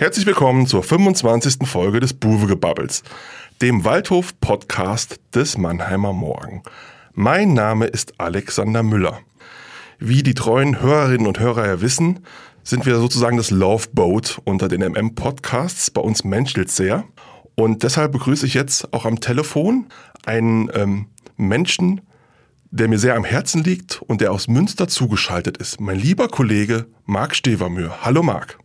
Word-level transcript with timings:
Herzlich 0.00 0.24
willkommen 0.24 0.66
zur 0.66 0.82
25. 0.82 1.68
Folge 1.68 2.00
des 2.00 2.14
Buwegebubbles, 2.14 3.02
dem 3.60 3.84
Waldhof-Podcast 3.84 5.20
des 5.34 5.58
Mannheimer 5.58 6.14
Morgen. 6.14 6.62
Mein 7.12 7.52
Name 7.52 7.84
ist 7.84 8.14
Alexander 8.16 8.82
Müller. 8.82 9.20
Wie 9.98 10.22
die 10.22 10.32
treuen 10.32 10.80
Hörerinnen 10.80 11.26
und 11.26 11.38
Hörer 11.38 11.66
ja 11.66 11.80
wissen, 11.82 12.20
sind 12.64 12.86
wir 12.86 12.96
sozusagen 12.96 13.36
das 13.36 13.50
Love 13.50 13.88
Boat 13.92 14.40
unter 14.44 14.68
den 14.68 14.80
MM-Podcasts. 14.80 15.90
Bei 15.90 16.00
uns 16.00 16.24
menschelt 16.24 16.70
sehr. 16.70 17.04
Und 17.54 17.82
deshalb 17.82 18.12
begrüße 18.12 18.46
ich 18.46 18.54
jetzt 18.54 18.94
auch 18.94 19.04
am 19.04 19.20
Telefon 19.20 19.88
einen 20.24 20.70
ähm, 20.72 21.08
Menschen, 21.36 22.00
der 22.70 22.88
mir 22.88 22.98
sehr 22.98 23.16
am 23.16 23.24
Herzen 23.24 23.62
liegt 23.62 24.00
und 24.00 24.22
der 24.22 24.32
aus 24.32 24.48
Münster 24.48 24.88
zugeschaltet 24.88 25.58
ist. 25.58 25.78
Mein 25.78 25.98
lieber 25.98 26.28
Kollege 26.28 26.86
Marc 27.04 27.36
Stevermühr. 27.36 27.98
Hallo 28.00 28.22
Marc. 28.22 28.59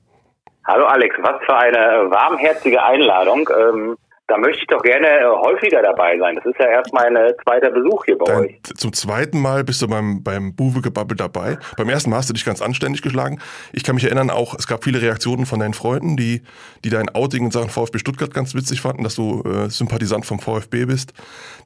Hallo 0.67 0.85
Alex, 0.85 1.15
was 1.21 1.43
für 1.45 1.55
eine 1.55 2.09
warmherzige 2.09 2.83
Einladung. 2.83 3.47
Ähm, 3.55 3.97
da 4.27 4.39
möchte 4.39 4.61
ich 4.61 4.67
doch 4.67 4.81
gerne 4.81 5.07
äh, 5.07 5.25
häufiger 5.25 5.83
dabei 5.83 6.17
sein. 6.17 6.35
Das 6.35 6.45
ist 6.45 6.59
ja 6.59 6.65
erst 6.65 6.91
mein 6.91 7.15
zweiter 7.43 7.69
Besuch 7.69 8.05
hier 8.05 8.17
bei 8.17 8.25
Dein, 8.25 8.39
euch. 8.39 8.59
Zum 8.75 8.91
zweiten 8.91 9.39
Mal 9.39 9.63
bist 9.63 9.83
du 9.83 9.87
beim, 9.87 10.23
beim 10.23 10.55
Buwe-Gebabbel 10.55 11.15
dabei. 11.15 11.59
Beim 11.77 11.89
ersten 11.89 12.09
Mal 12.09 12.17
hast 12.17 12.29
du 12.29 12.33
dich 12.33 12.45
ganz 12.45 12.63
anständig 12.63 13.03
geschlagen. 13.03 13.39
Ich 13.73 13.83
kann 13.83 13.93
mich 13.93 14.05
erinnern, 14.05 14.31
auch 14.31 14.55
es 14.55 14.65
gab 14.65 14.83
viele 14.83 14.99
Reaktionen 14.99 15.45
von 15.45 15.59
deinen 15.59 15.75
Freunden, 15.75 16.17
die, 16.17 16.41
die 16.83 16.89
dein 16.89 17.09
Outing 17.09 17.45
in 17.45 17.51
Sachen 17.51 17.69
VfB 17.69 17.99
Stuttgart 17.99 18.33
ganz 18.33 18.55
witzig 18.55 18.81
fanden, 18.81 19.03
dass 19.03 19.13
du 19.13 19.43
äh, 19.43 19.69
Sympathisant 19.69 20.25
vom 20.25 20.39
VfB 20.39 20.85
bist. 20.85 21.13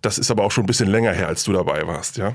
Das 0.02 0.18
ist 0.18 0.30
aber 0.30 0.44
auch 0.44 0.52
schon 0.52 0.66
ein 0.66 0.68
bisschen 0.68 0.90
länger 0.90 1.14
her, 1.14 1.30
als 1.30 1.46
du 1.46 1.54
dabei 1.54 1.88
warst, 1.88 2.18
ja? 2.18 2.34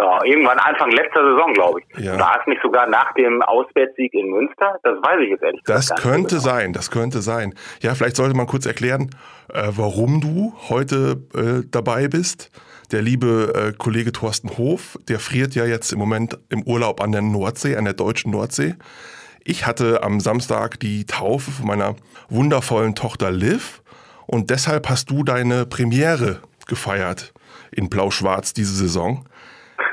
Ja, 0.00 0.24
irgendwann 0.24 0.58
Anfang 0.58 0.90
letzter 0.92 1.22
Saison, 1.22 1.52
glaube 1.52 1.80
ich. 1.80 2.04
Ja. 2.04 2.18
War 2.18 2.38
es 2.40 2.46
nicht 2.46 2.62
sogar 2.62 2.86
nach 2.88 3.12
dem 3.14 3.42
Auswärtssieg 3.42 4.14
in 4.14 4.30
Münster? 4.30 4.78
Das 4.82 4.94
weiß 5.02 5.20
ich 5.22 5.30
jetzt 5.30 5.42
ehrlich 5.42 5.60
Das 5.66 5.88
gesagt 5.88 6.04
nicht 6.04 6.12
könnte 6.12 6.36
genau. 6.36 6.40
sein, 6.40 6.72
das 6.72 6.90
könnte 6.90 7.20
sein. 7.20 7.54
Ja, 7.82 7.94
vielleicht 7.94 8.16
sollte 8.16 8.34
man 8.34 8.46
kurz 8.46 8.64
erklären, 8.64 9.10
äh, 9.52 9.64
warum 9.76 10.22
du 10.22 10.54
heute 10.70 11.20
äh, 11.34 11.66
dabei 11.70 12.08
bist. 12.08 12.50
Der 12.92 13.02
liebe 13.02 13.52
äh, 13.54 13.72
Kollege 13.76 14.10
Thorsten 14.10 14.56
Hof, 14.56 14.98
der 15.08 15.20
friert 15.20 15.54
ja 15.54 15.66
jetzt 15.66 15.92
im 15.92 15.98
Moment 15.98 16.38
im 16.48 16.62
Urlaub 16.62 17.02
an 17.02 17.12
der 17.12 17.22
Nordsee, 17.22 17.76
an 17.76 17.84
der 17.84 17.94
deutschen 17.94 18.32
Nordsee. 18.32 18.76
Ich 19.44 19.66
hatte 19.66 20.02
am 20.02 20.18
Samstag 20.20 20.80
die 20.80 21.04
Taufe 21.04 21.50
von 21.50 21.66
meiner 21.66 21.94
wundervollen 22.30 22.94
Tochter 22.94 23.30
Liv 23.30 23.82
und 24.26 24.50
deshalb 24.50 24.88
hast 24.88 25.10
du 25.10 25.24
deine 25.24 25.66
Premiere 25.66 26.40
gefeiert 26.66 27.32
in 27.70 27.88
Blau-Schwarz 27.90 28.54
diese 28.54 28.74
Saison. 28.74 29.24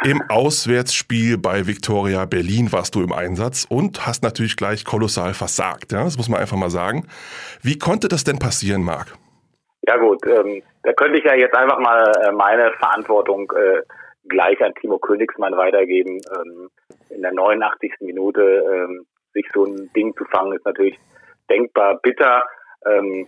Im 0.05 0.21
Auswärtsspiel 0.29 1.37
bei 1.37 1.65
Viktoria 1.67 2.25
Berlin 2.25 2.71
warst 2.71 2.95
du 2.95 3.01
im 3.01 3.11
Einsatz 3.11 3.65
und 3.69 4.05
hast 4.05 4.23
natürlich 4.23 4.55
gleich 4.55 4.85
kolossal 4.85 5.33
versagt. 5.33 5.91
Ja? 5.91 6.03
Das 6.03 6.17
muss 6.17 6.29
man 6.29 6.39
einfach 6.39 6.57
mal 6.57 6.69
sagen. 6.69 7.07
Wie 7.61 7.77
konnte 7.77 8.07
das 8.07 8.23
denn 8.23 8.39
passieren, 8.39 8.83
Marc? 8.83 9.15
Ja 9.81 9.97
gut, 9.97 10.25
ähm, 10.27 10.61
da 10.83 10.93
könnte 10.93 11.17
ich 11.17 11.23
ja 11.23 11.33
jetzt 11.33 11.55
einfach 11.55 11.79
mal 11.79 12.11
äh, 12.23 12.31
meine 12.31 12.71
Verantwortung 12.73 13.51
äh, 13.55 13.81
gleich 14.27 14.61
an 14.61 14.73
Timo 14.75 14.99
Königsmann 14.99 15.55
weitergeben. 15.55 16.19
Ähm, 16.35 16.69
in 17.09 17.21
der 17.21 17.33
89. 17.33 17.93
Minute 18.01 18.41
ähm, 18.41 19.05
sich 19.33 19.45
so 19.53 19.65
ein 19.65 19.89
Ding 19.95 20.15
zu 20.17 20.25
fangen, 20.25 20.53
ist 20.53 20.65
natürlich 20.65 20.97
denkbar 21.49 21.99
bitter. 22.01 22.43
Ähm, 22.85 23.27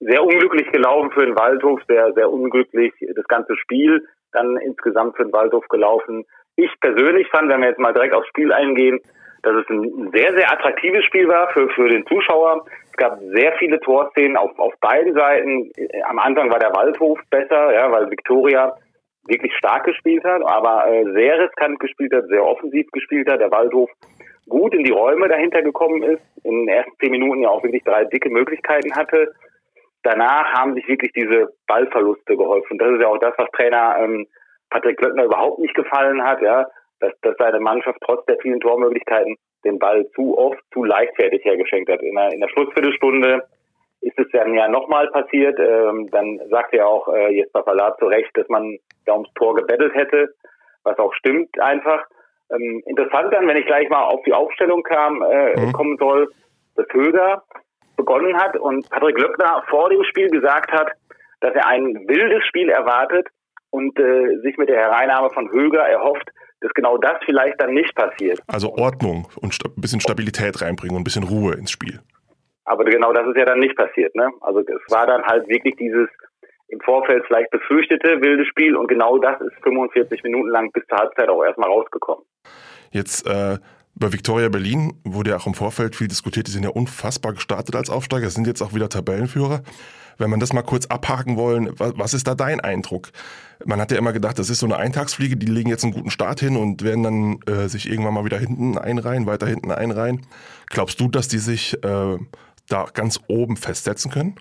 sehr 0.00 0.24
unglücklich 0.24 0.70
gelaufen 0.72 1.12
für 1.12 1.24
den 1.24 1.36
Waldhof, 1.36 1.80
sehr, 1.86 2.12
sehr 2.14 2.30
unglücklich 2.30 2.92
das 3.14 3.26
ganze 3.28 3.56
Spiel 3.56 4.04
dann 4.32 4.56
insgesamt 4.58 5.16
für 5.16 5.24
den 5.24 5.32
Waldhof 5.32 5.66
gelaufen. 5.68 6.24
Ich 6.56 6.70
persönlich 6.80 7.28
fand, 7.28 7.48
wenn 7.48 7.60
wir 7.60 7.68
jetzt 7.68 7.78
mal 7.78 7.92
direkt 7.92 8.14
aufs 8.14 8.28
Spiel 8.28 8.52
eingehen, 8.52 9.00
dass 9.42 9.54
es 9.56 9.68
ein 9.70 10.10
sehr, 10.14 10.32
sehr 10.34 10.52
attraktives 10.52 11.04
Spiel 11.04 11.28
war 11.28 11.48
für, 11.52 11.68
für 11.70 11.88
den 11.88 12.06
Zuschauer. 12.06 12.64
Es 12.90 12.96
gab 12.96 13.18
sehr 13.34 13.52
viele 13.58 13.80
Torszenen 13.80 14.36
auf, 14.36 14.56
auf 14.58 14.72
beiden 14.80 15.14
Seiten. 15.14 15.70
Am 16.04 16.18
Anfang 16.18 16.50
war 16.50 16.58
der 16.58 16.72
Waldhof 16.74 17.18
besser, 17.30 17.74
ja, 17.74 17.90
weil 17.90 18.10
Viktoria 18.10 18.76
wirklich 19.26 19.54
stark 19.56 19.84
gespielt 19.84 20.24
hat, 20.24 20.42
aber 20.44 20.86
äh, 20.88 21.04
sehr 21.12 21.38
riskant 21.38 21.80
gespielt 21.80 22.12
hat, 22.12 22.26
sehr 22.28 22.44
offensiv 22.44 22.90
gespielt 22.92 23.30
hat. 23.30 23.40
Der 23.40 23.50
Waldhof 23.50 23.90
gut 24.48 24.74
in 24.74 24.84
die 24.84 24.92
Räume 24.92 25.28
dahinter 25.28 25.62
gekommen 25.62 26.02
ist, 26.02 26.22
in 26.44 26.66
den 26.66 26.68
ersten 26.68 26.92
zehn 27.00 27.12
Minuten 27.12 27.42
ja 27.42 27.48
auch 27.48 27.62
wirklich 27.62 27.84
drei 27.84 28.04
dicke 28.04 28.30
Möglichkeiten 28.30 28.94
hatte. 28.94 29.32
Danach 30.02 30.52
haben 30.54 30.74
sich 30.74 30.86
wirklich 30.88 31.12
diese 31.12 31.52
Ballverluste 31.66 32.36
geholfen. 32.36 32.78
Das 32.78 32.90
ist 32.90 33.00
ja 33.00 33.08
auch 33.08 33.18
das, 33.18 33.34
was 33.36 33.50
Trainer 33.52 33.96
ähm, 34.00 34.26
Patrick 34.70 34.98
Klöckner 34.98 35.24
überhaupt 35.24 35.58
nicht 35.58 35.74
gefallen 35.74 36.22
hat, 36.24 36.40
ja, 36.42 36.66
dass, 37.00 37.12
dass 37.22 37.36
seine 37.38 37.60
Mannschaft 37.60 37.98
trotz 38.04 38.24
der 38.26 38.38
vielen 38.38 38.60
Tormöglichkeiten 38.60 39.36
den 39.64 39.78
Ball 39.78 40.08
zu 40.14 40.36
oft, 40.36 40.58
zu 40.72 40.82
leichtfertig 40.82 41.44
hergeschenkt 41.44 41.90
hat. 41.90 42.02
In 42.02 42.14
der, 42.16 42.32
in 42.32 42.40
der 42.40 42.48
Schlussviertelstunde 42.48 43.46
ist 44.00 44.18
es 44.18 44.26
dann 44.32 44.54
ja 44.54 44.68
nochmal 44.68 45.08
passiert. 45.08 45.58
Ähm, 45.60 46.08
dann 46.10 46.40
sagt 46.50 46.74
ja 46.74 46.84
auch 46.86 47.06
äh, 47.08 47.32
Jesper 47.36 47.62
Verlat 47.62 47.98
zu 47.98 48.06
Recht, 48.06 48.30
dass 48.36 48.48
man 48.48 48.78
da 49.06 49.12
ums 49.12 49.32
Tor 49.34 49.54
gebettelt 49.54 49.94
hätte, 49.94 50.34
was 50.82 50.98
auch 50.98 51.14
stimmt 51.14 51.60
einfach. 51.60 52.04
Ähm, 52.50 52.82
interessant 52.86 53.32
dann, 53.32 53.46
wenn 53.46 53.56
ich 53.56 53.66
gleich 53.66 53.88
mal 53.88 54.02
auf 54.02 54.22
die 54.24 54.32
Aufstellung 54.32 54.82
kam, 54.82 55.22
äh, 55.22 55.66
Mhm. 55.66 55.72
kommen 55.72 55.96
soll, 55.98 56.28
dass 56.74 56.86
Höger 56.92 57.44
begonnen 58.02 58.36
hat 58.36 58.56
und 58.56 58.88
Patrick 58.90 59.18
Löckner 59.18 59.62
vor 59.70 59.88
dem 59.90 60.02
Spiel 60.04 60.28
gesagt 60.28 60.72
hat, 60.72 60.88
dass 61.40 61.54
er 61.54 61.66
ein 61.66 62.06
wildes 62.08 62.44
Spiel 62.46 62.68
erwartet 62.68 63.28
und 63.70 63.98
äh, 63.98 64.38
sich 64.42 64.56
mit 64.58 64.68
der 64.68 64.78
Hereinnahme 64.78 65.30
von 65.30 65.50
Höger 65.50 65.80
erhofft, 65.80 66.28
dass 66.60 66.72
genau 66.74 66.98
das 66.98 67.14
vielleicht 67.24 67.60
dann 67.60 67.74
nicht 67.74 67.94
passiert. 67.94 68.40
Also 68.46 68.72
Ordnung 68.74 69.28
und 69.40 69.56
ein 69.64 69.80
bisschen 69.80 70.00
Stabilität 70.00 70.60
reinbringen 70.60 70.96
und 70.96 71.02
ein 71.02 71.04
bisschen 71.04 71.24
Ruhe 71.24 71.54
ins 71.54 71.70
Spiel. 71.70 72.00
Aber 72.64 72.84
genau 72.84 73.12
das 73.12 73.26
ist 73.26 73.36
ja 73.36 73.44
dann 73.44 73.58
nicht 73.58 73.76
passiert. 73.76 74.14
Ne? 74.14 74.28
Also 74.40 74.60
es 74.60 74.92
war 74.92 75.06
dann 75.06 75.22
halt 75.24 75.48
wirklich 75.48 75.74
dieses 75.76 76.08
im 76.68 76.80
Vorfeld 76.80 77.24
vielleicht 77.26 77.50
befürchtete 77.50 78.22
wilde 78.22 78.46
Spiel 78.46 78.76
und 78.76 78.88
genau 78.88 79.18
das 79.18 79.40
ist 79.42 79.52
45 79.62 80.22
Minuten 80.22 80.48
lang 80.48 80.70
bis 80.72 80.86
zur 80.86 80.98
Halbzeit 80.98 81.28
auch 81.28 81.44
erstmal 81.44 81.68
rausgekommen. 81.68 82.24
Jetzt 82.90 83.26
äh, 83.26 83.58
bei 84.02 84.12
Viktoria 84.12 84.48
Berlin 84.48 84.94
wurde 85.04 85.30
ja 85.30 85.36
auch 85.36 85.46
im 85.46 85.54
Vorfeld 85.54 85.94
viel 85.94 86.08
diskutiert. 86.08 86.48
Die 86.48 86.50
sind 86.50 86.64
ja 86.64 86.70
unfassbar 86.70 87.34
gestartet 87.34 87.76
als 87.76 87.88
Aufsteiger, 87.88 88.28
sind 88.30 88.48
jetzt 88.48 88.60
auch 88.60 88.74
wieder 88.74 88.88
Tabellenführer. 88.88 89.62
Wenn 90.18 90.28
man 90.28 90.40
das 90.40 90.52
mal 90.52 90.62
kurz 90.62 90.86
abhaken 90.86 91.36
wollen, 91.36 91.70
was, 91.78 91.96
was 91.96 92.12
ist 92.12 92.26
da 92.26 92.34
dein 92.34 92.60
Eindruck? 92.60 93.10
Man 93.64 93.80
hat 93.80 93.92
ja 93.92 93.98
immer 93.98 94.12
gedacht, 94.12 94.40
das 94.40 94.50
ist 94.50 94.58
so 94.58 94.66
eine 94.66 94.76
Eintagsfliege, 94.76 95.36
die 95.36 95.46
legen 95.46 95.70
jetzt 95.70 95.84
einen 95.84 95.92
guten 95.92 96.10
Start 96.10 96.40
hin 96.40 96.56
und 96.56 96.82
werden 96.84 97.04
dann 97.04 97.38
äh, 97.46 97.68
sich 97.68 97.88
irgendwann 97.88 98.14
mal 98.14 98.24
wieder 98.24 98.38
hinten 98.38 98.76
einreihen, 98.76 99.26
weiter 99.26 99.46
hinten 99.46 99.70
einreihen. 99.70 100.26
Glaubst 100.68 100.98
du, 101.00 101.08
dass 101.08 101.28
die 101.28 101.38
sich 101.38 101.74
äh, 101.84 102.18
da 102.68 102.86
ganz 102.92 103.20
oben 103.28 103.56
festsetzen 103.56 104.10
können? 104.10 104.34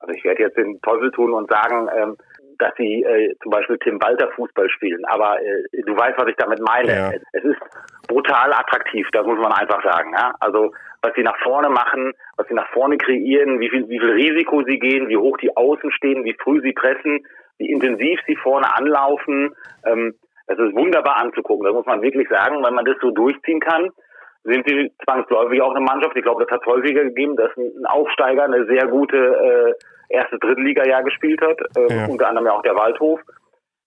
Also 0.00 0.12
ich 0.12 0.24
werde 0.24 0.42
jetzt 0.42 0.56
den 0.56 0.80
Teufel 0.82 1.12
tun 1.12 1.32
und 1.32 1.48
sagen, 1.48 1.88
ähm, 1.96 2.16
dass 2.58 2.74
sie 2.76 3.02
äh, 3.02 3.34
zum 3.42 3.50
Beispiel 3.50 3.78
Tim 3.78 4.00
Walter 4.00 4.28
Fußball 4.32 4.68
spielen. 4.70 5.04
Aber 5.06 5.40
äh, 5.40 5.82
du 5.82 5.96
weißt, 5.96 6.18
was 6.18 6.28
ich 6.28 6.36
damit 6.36 6.60
meine. 6.60 6.92
Ja. 6.92 7.10
Es, 7.10 7.22
es 7.32 7.44
ist 7.44 7.60
brutal 8.08 8.52
attraktiv, 8.52 9.06
das 9.12 9.26
muss 9.26 9.38
man 9.38 9.52
einfach 9.52 9.82
sagen. 9.84 10.12
Ja? 10.12 10.34
Also 10.40 10.72
was 11.02 11.12
sie 11.14 11.22
nach 11.22 11.38
vorne 11.42 11.68
machen, 11.68 12.12
was 12.36 12.46
sie 12.48 12.54
nach 12.54 12.68
vorne 12.72 12.96
kreieren, 12.96 13.60
wie 13.60 13.70
viel, 13.70 13.88
wie 13.88 13.98
viel 13.98 14.12
Risiko 14.12 14.62
sie 14.64 14.78
gehen, 14.78 15.08
wie 15.08 15.16
hoch 15.16 15.36
die 15.38 15.56
Außen 15.56 15.90
stehen, 15.92 16.24
wie 16.24 16.36
früh 16.42 16.60
sie 16.62 16.72
pressen, 16.72 17.26
wie 17.58 17.70
intensiv 17.70 18.18
sie 18.26 18.36
vorne 18.36 18.74
anlaufen. 18.74 19.54
Ähm, 19.84 20.14
das 20.46 20.58
ist 20.58 20.74
wunderbar 20.74 21.16
anzugucken. 21.16 21.64
Das 21.64 21.74
muss 21.74 21.86
man 21.86 22.02
wirklich 22.02 22.28
sagen, 22.28 22.64
wenn 22.64 22.74
man 22.74 22.84
das 22.84 22.96
so 23.00 23.10
durchziehen 23.10 23.60
kann 23.60 23.90
sind 24.46 24.64
sie 24.66 24.92
zwangsläufig 25.04 25.60
auch 25.60 25.74
eine 25.74 25.84
Mannschaft. 25.84 26.16
Ich 26.16 26.22
glaube, 26.22 26.44
das 26.44 26.52
hat 26.52 26.60
es 26.64 26.72
häufiger 26.72 27.02
gegeben, 27.02 27.36
dass 27.36 27.50
ein 27.56 27.84
Aufsteiger 27.86 28.44
eine 28.44 28.64
sehr 28.66 28.86
gute 28.86 29.16
äh, 29.16 29.74
erste 30.08 30.38
Drittliga-Jahr 30.38 31.02
gespielt 31.02 31.40
hat, 31.40 31.58
äh, 31.76 31.94
Ja. 31.94 32.06
unter 32.06 32.28
anderem 32.28 32.46
ja 32.46 32.52
auch 32.52 32.62
der 32.62 32.76
Waldhof. 32.76 33.20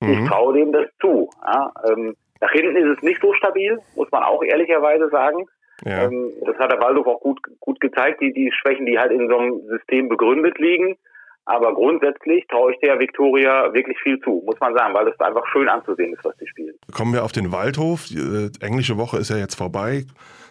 Ich 0.01 0.07
Mhm. 0.19 0.27
traue 0.27 0.53
dem 0.53 0.71
das 0.71 0.85
zu. 1.01 1.29
Ja? 1.45 1.71
Ähm, 1.89 2.15
nach 2.41 2.51
hinten 2.51 2.75
ist 2.77 2.97
es 2.97 3.03
nicht 3.03 3.21
so 3.21 3.33
stabil, 3.33 3.79
muss 3.95 4.09
man 4.11 4.23
auch 4.23 4.41
ehrlicherweise 4.43 5.09
sagen. 5.09 5.45
Ja. 5.85 6.03
Ähm, 6.05 6.31
das 6.45 6.57
hat 6.57 6.71
der 6.71 6.79
Waldhof 6.81 7.07
auch 7.07 7.19
gut, 7.21 7.39
gut 7.59 7.79
gezeigt, 7.79 8.21
die, 8.21 8.31
die 8.33 8.51
Schwächen, 8.51 8.85
die 8.85 8.97
halt 8.99 9.11
in 9.11 9.27
so 9.29 9.37
einem 9.37 9.61
System 9.67 10.07
begründet 10.09 10.57
liegen. 10.57 10.97
Aber 11.45 11.73
grundsätzlich 11.73 12.45
traue 12.47 12.73
ich 12.73 12.79
der 12.79 12.99
Viktoria 12.99 13.73
wirklich 13.73 13.97
viel 14.03 14.19
zu, 14.19 14.43
muss 14.45 14.59
man 14.59 14.75
sagen, 14.75 14.93
weil 14.93 15.07
es 15.07 15.19
einfach 15.19 15.47
schön 15.47 15.67
anzusehen 15.67 16.13
ist, 16.13 16.23
was 16.23 16.35
die 16.37 16.47
spielen. 16.47 16.75
Kommen 16.95 17.11
wir 17.13 17.23
auf 17.23 17.31
den 17.31 17.51
Waldhof. 17.51 18.05
Die 18.07 18.17
äh, 18.19 18.51
englische 18.63 18.97
Woche 18.97 19.17
ist 19.17 19.29
ja 19.31 19.37
jetzt 19.37 19.55
vorbei. 19.55 20.03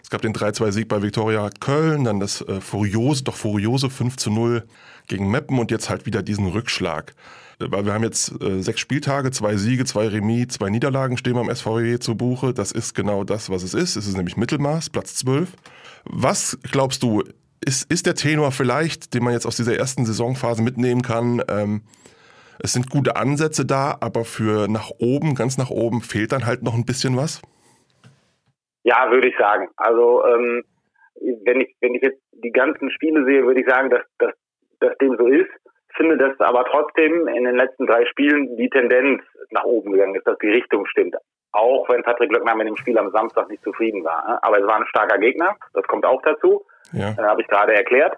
Es 0.08 0.10
gab 0.10 0.22
den 0.22 0.32
3-2-Sieg 0.32 0.88
bei 0.88 1.02
Viktoria 1.02 1.50
Köln, 1.60 2.04
dann 2.04 2.18
das 2.18 2.40
äh, 2.40 2.62
furiose, 2.62 3.24
doch 3.24 3.36
furiose 3.36 3.90
5 3.90 4.16
zu 4.16 4.30
0 4.30 4.64
gegen 5.06 5.30
Meppen 5.30 5.58
und 5.58 5.70
jetzt 5.70 5.90
halt 5.90 6.06
wieder 6.06 6.22
diesen 6.22 6.46
Rückschlag. 6.46 7.14
Weil 7.58 7.84
wir 7.84 7.92
haben 7.92 8.04
jetzt 8.04 8.32
äh, 8.40 8.62
sechs 8.62 8.80
Spieltage, 8.80 9.32
zwei 9.32 9.58
Siege, 9.58 9.84
zwei 9.84 10.08
Remis, 10.08 10.48
zwei 10.48 10.70
Niederlagen 10.70 11.18
stehen 11.18 11.34
beim 11.34 11.54
SVW 11.54 11.98
zu 11.98 12.14
Buche. 12.14 12.54
Das 12.54 12.72
ist 12.72 12.94
genau 12.94 13.22
das, 13.22 13.50
was 13.50 13.62
es 13.62 13.74
ist. 13.74 13.96
Es 13.96 14.06
ist 14.06 14.16
nämlich 14.16 14.38
Mittelmaß, 14.38 14.88
Platz 14.88 15.14
12. 15.16 15.52
Was 16.04 16.56
glaubst 16.62 17.02
du, 17.02 17.22
ist, 17.62 17.92
ist 17.92 18.06
der 18.06 18.14
Tenor 18.14 18.50
vielleicht, 18.50 19.12
den 19.12 19.22
man 19.22 19.34
jetzt 19.34 19.44
aus 19.44 19.56
dieser 19.56 19.76
ersten 19.76 20.06
Saisonphase 20.06 20.62
mitnehmen 20.62 21.02
kann? 21.02 21.42
Ähm, 21.50 21.82
es 22.60 22.72
sind 22.72 22.88
gute 22.88 23.16
Ansätze 23.16 23.66
da, 23.66 23.98
aber 24.00 24.24
für 24.24 24.68
nach 24.68 24.88
oben, 25.00 25.34
ganz 25.34 25.58
nach 25.58 25.68
oben, 25.68 26.00
fehlt 26.00 26.32
dann 26.32 26.46
halt 26.46 26.62
noch 26.62 26.72
ein 26.72 26.86
bisschen 26.86 27.14
was? 27.14 27.42
Ja, 28.88 29.10
würde 29.10 29.28
ich 29.28 29.36
sagen. 29.36 29.68
Also 29.76 30.24
ähm, 30.24 30.64
wenn 31.44 31.60
ich 31.60 31.76
wenn 31.80 31.94
ich 31.94 32.02
jetzt 32.02 32.22
die 32.32 32.52
ganzen 32.52 32.90
Spiele 32.90 33.24
sehe, 33.24 33.44
würde 33.44 33.60
ich 33.60 33.68
sagen, 33.68 33.90
dass, 33.90 34.02
dass, 34.18 34.32
dass 34.80 34.96
dem 34.98 35.16
so 35.18 35.26
ist. 35.26 35.50
Finde, 35.94 36.16
dass 36.16 36.38
aber 36.40 36.64
trotzdem 36.64 37.26
in 37.28 37.44
den 37.44 37.56
letzten 37.56 37.86
drei 37.86 38.06
Spielen 38.06 38.56
die 38.56 38.70
Tendenz 38.70 39.22
nach 39.50 39.64
oben 39.64 39.92
gegangen 39.92 40.14
ist, 40.14 40.26
dass 40.26 40.38
die 40.38 40.50
Richtung 40.50 40.86
stimmt. 40.86 41.16
Auch 41.52 41.88
wenn 41.88 42.02
Patrick 42.02 42.30
Löckner 42.32 42.54
mit 42.54 42.68
dem 42.68 42.76
Spiel 42.76 42.96
am 42.98 43.10
Samstag 43.10 43.48
nicht 43.50 43.62
zufrieden 43.62 44.04
war. 44.04 44.26
Ne? 44.26 44.38
Aber 44.42 44.58
es 44.58 44.66
war 44.66 44.76
ein 44.76 44.86
starker 44.86 45.18
Gegner, 45.18 45.56
das 45.74 45.84
kommt 45.86 46.06
auch 46.06 46.22
dazu. 46.22 46.64
Ja. 46.92 47.10
Äh, 47.10 47.22
Habe 47.22 47.42
ich 47.42 47.48
gerade 47.48 47.74
erklärt. 47.74 48.16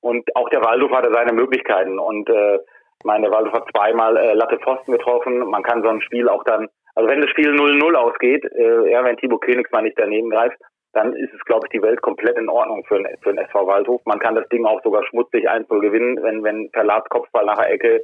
Und 0.00 0.28
auch 0.36 0.48
der 0.50 0.62
Waldhof 0.62 0.92
hatte 0.92 1.12
seine 1.12 1.32
Möglichkeiten. 1.32 1.98
Und 1.98 2.28
äh, 2.28 2.56
ich 2.98 3.04
meine, 3.04 3.28
der 3.28 3.32
Waldhof 3.32 3.54
hat 3.54 3.68
zweimal 3.74 4.16
äh, 4.16 4.34
Latte 4.34 4.58
Pfosten 4.58 4.92
getroffen. 4.92 5.38
Man 5.48 5.62
kann 5.62 5.82
so 5.82 5.88
ein 5.88 6.02
Spiel 6.02 6.28
auch 6.28 6.44
dann, 6.44 6.68
also 6.98 7.10
wenn 7.10 7.20
das 7.20 7.30
Spiel 7.30 7.52
0-0 7.52 7.94
ausgeht, 7.94 8.44
äh, 8.56 8.90
ja, 8.90 9.04
wenn 9.04 9.16
Thibaut 9.16 9.42
Königsmann 9.42 9.84
nicht 9.84 9.96
daneben 9.96 10.30
greift, 10.30 10.58
dann 10.94 11.14
ist 11.14 11.32
es, 11.32 11.44
glaube 11.44 11.66
ich, 11.66 11.70
die 11.70 11.80
Welt 11.80 12.02
komplett 12.02 12.36
in 12.36 12.48
Ordnung 12.48 12.84
für, 12.88 13.00
für 13.22 13.32
den 13.32 13.38
SV 13.38 13.68
Waldhof. 13.68 14.04
Man 14.04 14.18
kann 14.18 14.34
das 14.34 14.48
Ding 14.48 14.66
auch 14.66 14.82
sogar 14.82 15.04
schmutzig 15.04 15.48
1 15.48 15.68
gewinnen, 15.68 16.20
wenn, 16.24 16.42
wenn 16.42 16.70
Verlats 16.70 17.08
Kopfball 17.08 17.44
nach 17.44 17.58
der 17.58 17.70
Ecke 17.70 18.02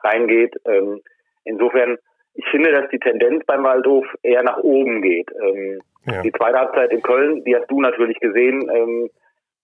reingeht. 0.00 0.54
Ähm, 0.66 1.00
insofern, 1.44 1.96
ich 2.34 2.44
finde, 2.50 2.72
dass 2.72 2.90
die 2.90 2.98
Tendenz 2.98 3.42
beim 3.46 3.64
Waldhof 3.64 4.04
eher 4.22 4.42
nach 4.42 4.58
oben 4.58 5.00
geht. 5.00 5.30
Ähm, 5.40 5.80
ja. 6.04 6.20
Die 6.20 6.32
zweite 6.32 6.58
Halbzeit 6.58 6.92
in 6.92 7.00
Köln, 7.00 7.42
die 7.44 7.56
hast 7.56 7.70
du 7.70 7.80
natürlich 7.80 8.20
gesehen, 8.20 8.70
ähm, 8.70 9.08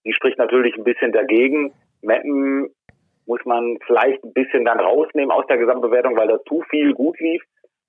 die 0.07 0.15
spricht 0.15 0.39
natürlich 0.39 0.75
ein 0.79 0.85
bisschen 0.85 1.13
dagegen. 1.13 1.75
Meppen 2.01 2.71
muss 3.27 3.45
man 3.45 3.77
vielleicht 3.87 4.25
ein 4.25 4.33
bisschen 4.33 4.65
dann 4.65 4.81
rausnehmen 4.81 5.31
aus 5.31 5.47
der 5.47 5.59
Gesamtbewertung, 5.59 6.17
weil 6.17 6.29
da 6.29 6.43
zu 6.49 6.63
viel 6.71 6.95
gut 6.95 7.21
lief. 7.21 7.43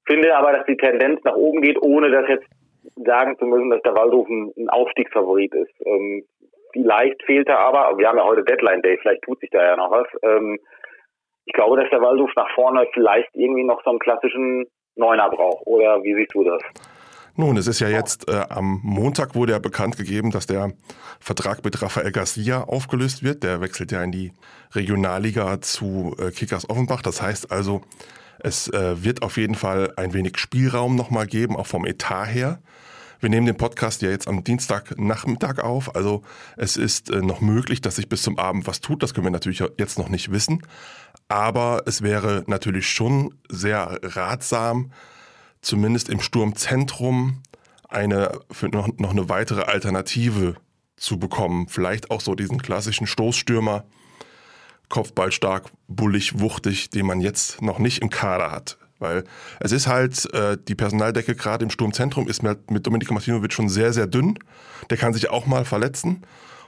Finde 0.06 0.36
aber, 0.36 0.52
dass 0.52 0.66
die 0.66 0.78
Tendenz 0.78 1.24
nach 1.24 1.36
oben 1.36 1.62
geht, 1.62 1.82
ohne 1.82 2.10
das 2.12 2.28
jetzt 2.28 2.48
sagen 3.06 3.38
zu 3.38 3.46
müssen, 3.46 3.70
dass 3.70 3.82
der 3.84 3.96
Waldhof 3.96 4.28
ein, 4.28 4.70
Aufstiegsfavorit 4.70 5.54
ist. 5.56 5.74
Ähm, 5.86 6.26
vielleicht 6.74 7.24
fehlt 7.24 7.48
er 7.48 7.60
aber, 7.60 7.98
wir 7.98 8.08
haben 8.08 8.18
ja 8.18 8.26
heute 8.26 8.44
Deadline 8.44 8.82
Day, 8.82 8.98
vielleicht 9.02 9.24
tut 9.24 9.40
sich 9.40 9.50
da 9.52 9.64
ja 9.64 9.76
noch 9.76 9.92
was. 9.92 10.08
Ähm, 10.22 10.60
ich 11.46 11.54
glaube, 11.54 11.78
dass 11.78 11.90
der 11.90 12.02
Waldhof 12.02 12.32
nach 12.36 12.54
vorne 12.56 12.88
vielleicht 12.94 13.30
irgendwie 13.34 13.64
noch 13.64 13.84
so 13.84 13.90
einen 13.90 14.00
klassischen 14.00 14.66
Neuner 14.96 15.30
braucht. 15.30 15.66
Oder 15.66 16.04
wie 16.04 16.16
siehst 16.16 16.34
du 16.34 16.44
das? 16.44 16.62
Nun, 17.36 17.58
es 17.58 17.66
ist 17.66 17.80
ja 17.80 17.88
jetzt 17.88 18.30
äh, 18.30 18.44
am 18.50 18.80
Montag 18.84 19.34
wurde 19.34 19.54
ja 19.54 19.60
bekannt 19.60 19.98
gegeben, 19.98 20.30
dass 20.30 20.46
der 20.46 20.72
Vertrag 21.20 21.66
mit 21.66 21.82
Rafael 21.82 22.12
Garcia 22.12 22.64
aufgelöst 22.64 23.24
wird. 23.24 23.44
Der 23.44 23.60
wechselt 23.60 23.92
ja 23.92 24.04
in 24.04 24.12
die 24.12 24.32
Regionalliga 24.76 25.60
zu 25.60 26.16
äh, 26.20 26.30
Kickers 26.30 26.70
Offenbach. 26.70 27.02
Das 27.02 27.24
heißt 27.24 27.52
also, 27.52 27.82
es 28.40 28.68
äh, 28.70 29.04
wird 29.04 29.22
auf 29.22 29.38
jeden 29.38 29.56
Fall 29.56 29.94
ein 29.98 30.14
wenig 30.14 30.38
Spielraum 30.38 30.96
nochmal 30.96 31.28
geben, 31.28 31.56
auch 31.56 31.68
vom 31.68 31.86
Etat 31.86 32.26
her. 32.26 32.60
Wir 33.20 33.30
nehmen 33.30 33.46
den 33.46 33.56
Podcast 33.56 34.02
ja 34.02 34.10
jetzt 34.10 34.28
am 34.28 34.44
Dienstagnachmittag 34.44 35.60
auf. 35.60 35.96
Also 35.96 36.24
es 36.58 36.76
ist 36.76 37.10
äh, 37.10 37.22
noch 37.22 37.40
möglich, 37.40 37.80
dass 37.80 37.96
sich 37.96 38.10
bis 38.10 38.22
zum 38.22 38.38
Abend 38.38 38.68
was 38.68 38.82
tut. 38.82 39.02
Das 39.02 39.14
können 39.14 39.26
wir 39.26 39.32
natürlich 39.32 39.64
jetzt 39.78 39.98
noch 39.98 40.10
nicht 40.10 40.32
wissen. 40.32 40.62
Aber 41.30 41.84
es 41.86 42.02
wäre 42.02 42.44
natürlich 42.48 42.90
schon 42.90 43.34
sehr 43.48 43.98
ratsam, 44.04 44.92
zumindest 45.62 46.10
im 46.10 46.20
Sturmzentrum 46.20 47.42
eine, 47.88 48.40
noch, 48.74 48.90
noch 48.98 49.12
eine 49.12 49.30
weitere 49.30 49.62
Alternative 49.62 50.56
zu 50.98 51.18
bekommen. 51.18 51.68
Vielleicht 51.70 52.12
auch 52.12 52.20
so 52.20 52.36
diesen 52.36 52.62
klassischen 52.62 53.08
Stoßstürmer, 53.08 53.86
Kopfballstark, 54.94 55.72
bullig, 55.88 56.40
wuchtig, 56.40 56.92
den 56.92 57.08
man 57.08 57.20
jetzt 57.20 57.64
noch 57.64 57.80
nicht 57.80 58.04
im 58.04 58.12
Kader 58.12 58.52
hat. 58.52 58.78
Weil 59.00 59.24
es 59.60 59.72
ist 59.72 59.88
halt, 59.88 60.32
äh, 60.36 60.56
die 60.68 60.76
Personaldecke 60.76 61.34
gerade 61.34 61.64
im 61.64 61.72
Sturmzentrum 61.72 62.28
ist 62.28 62.44
mit, 62.44 62.60
Dominika 62.86 63.12
Martinovic 63.12 63.54
schon 63.54 63.70
sehr, 63.70 63.92
sehr 63.92 64.06
dünn. 64.06 64.38
Der 64.92 64.98
kann 64.98 65.12
sich 65.12 65.32
auch 65.32 65.48
mal 65.48 65.66
verletzen. 65.66 66.22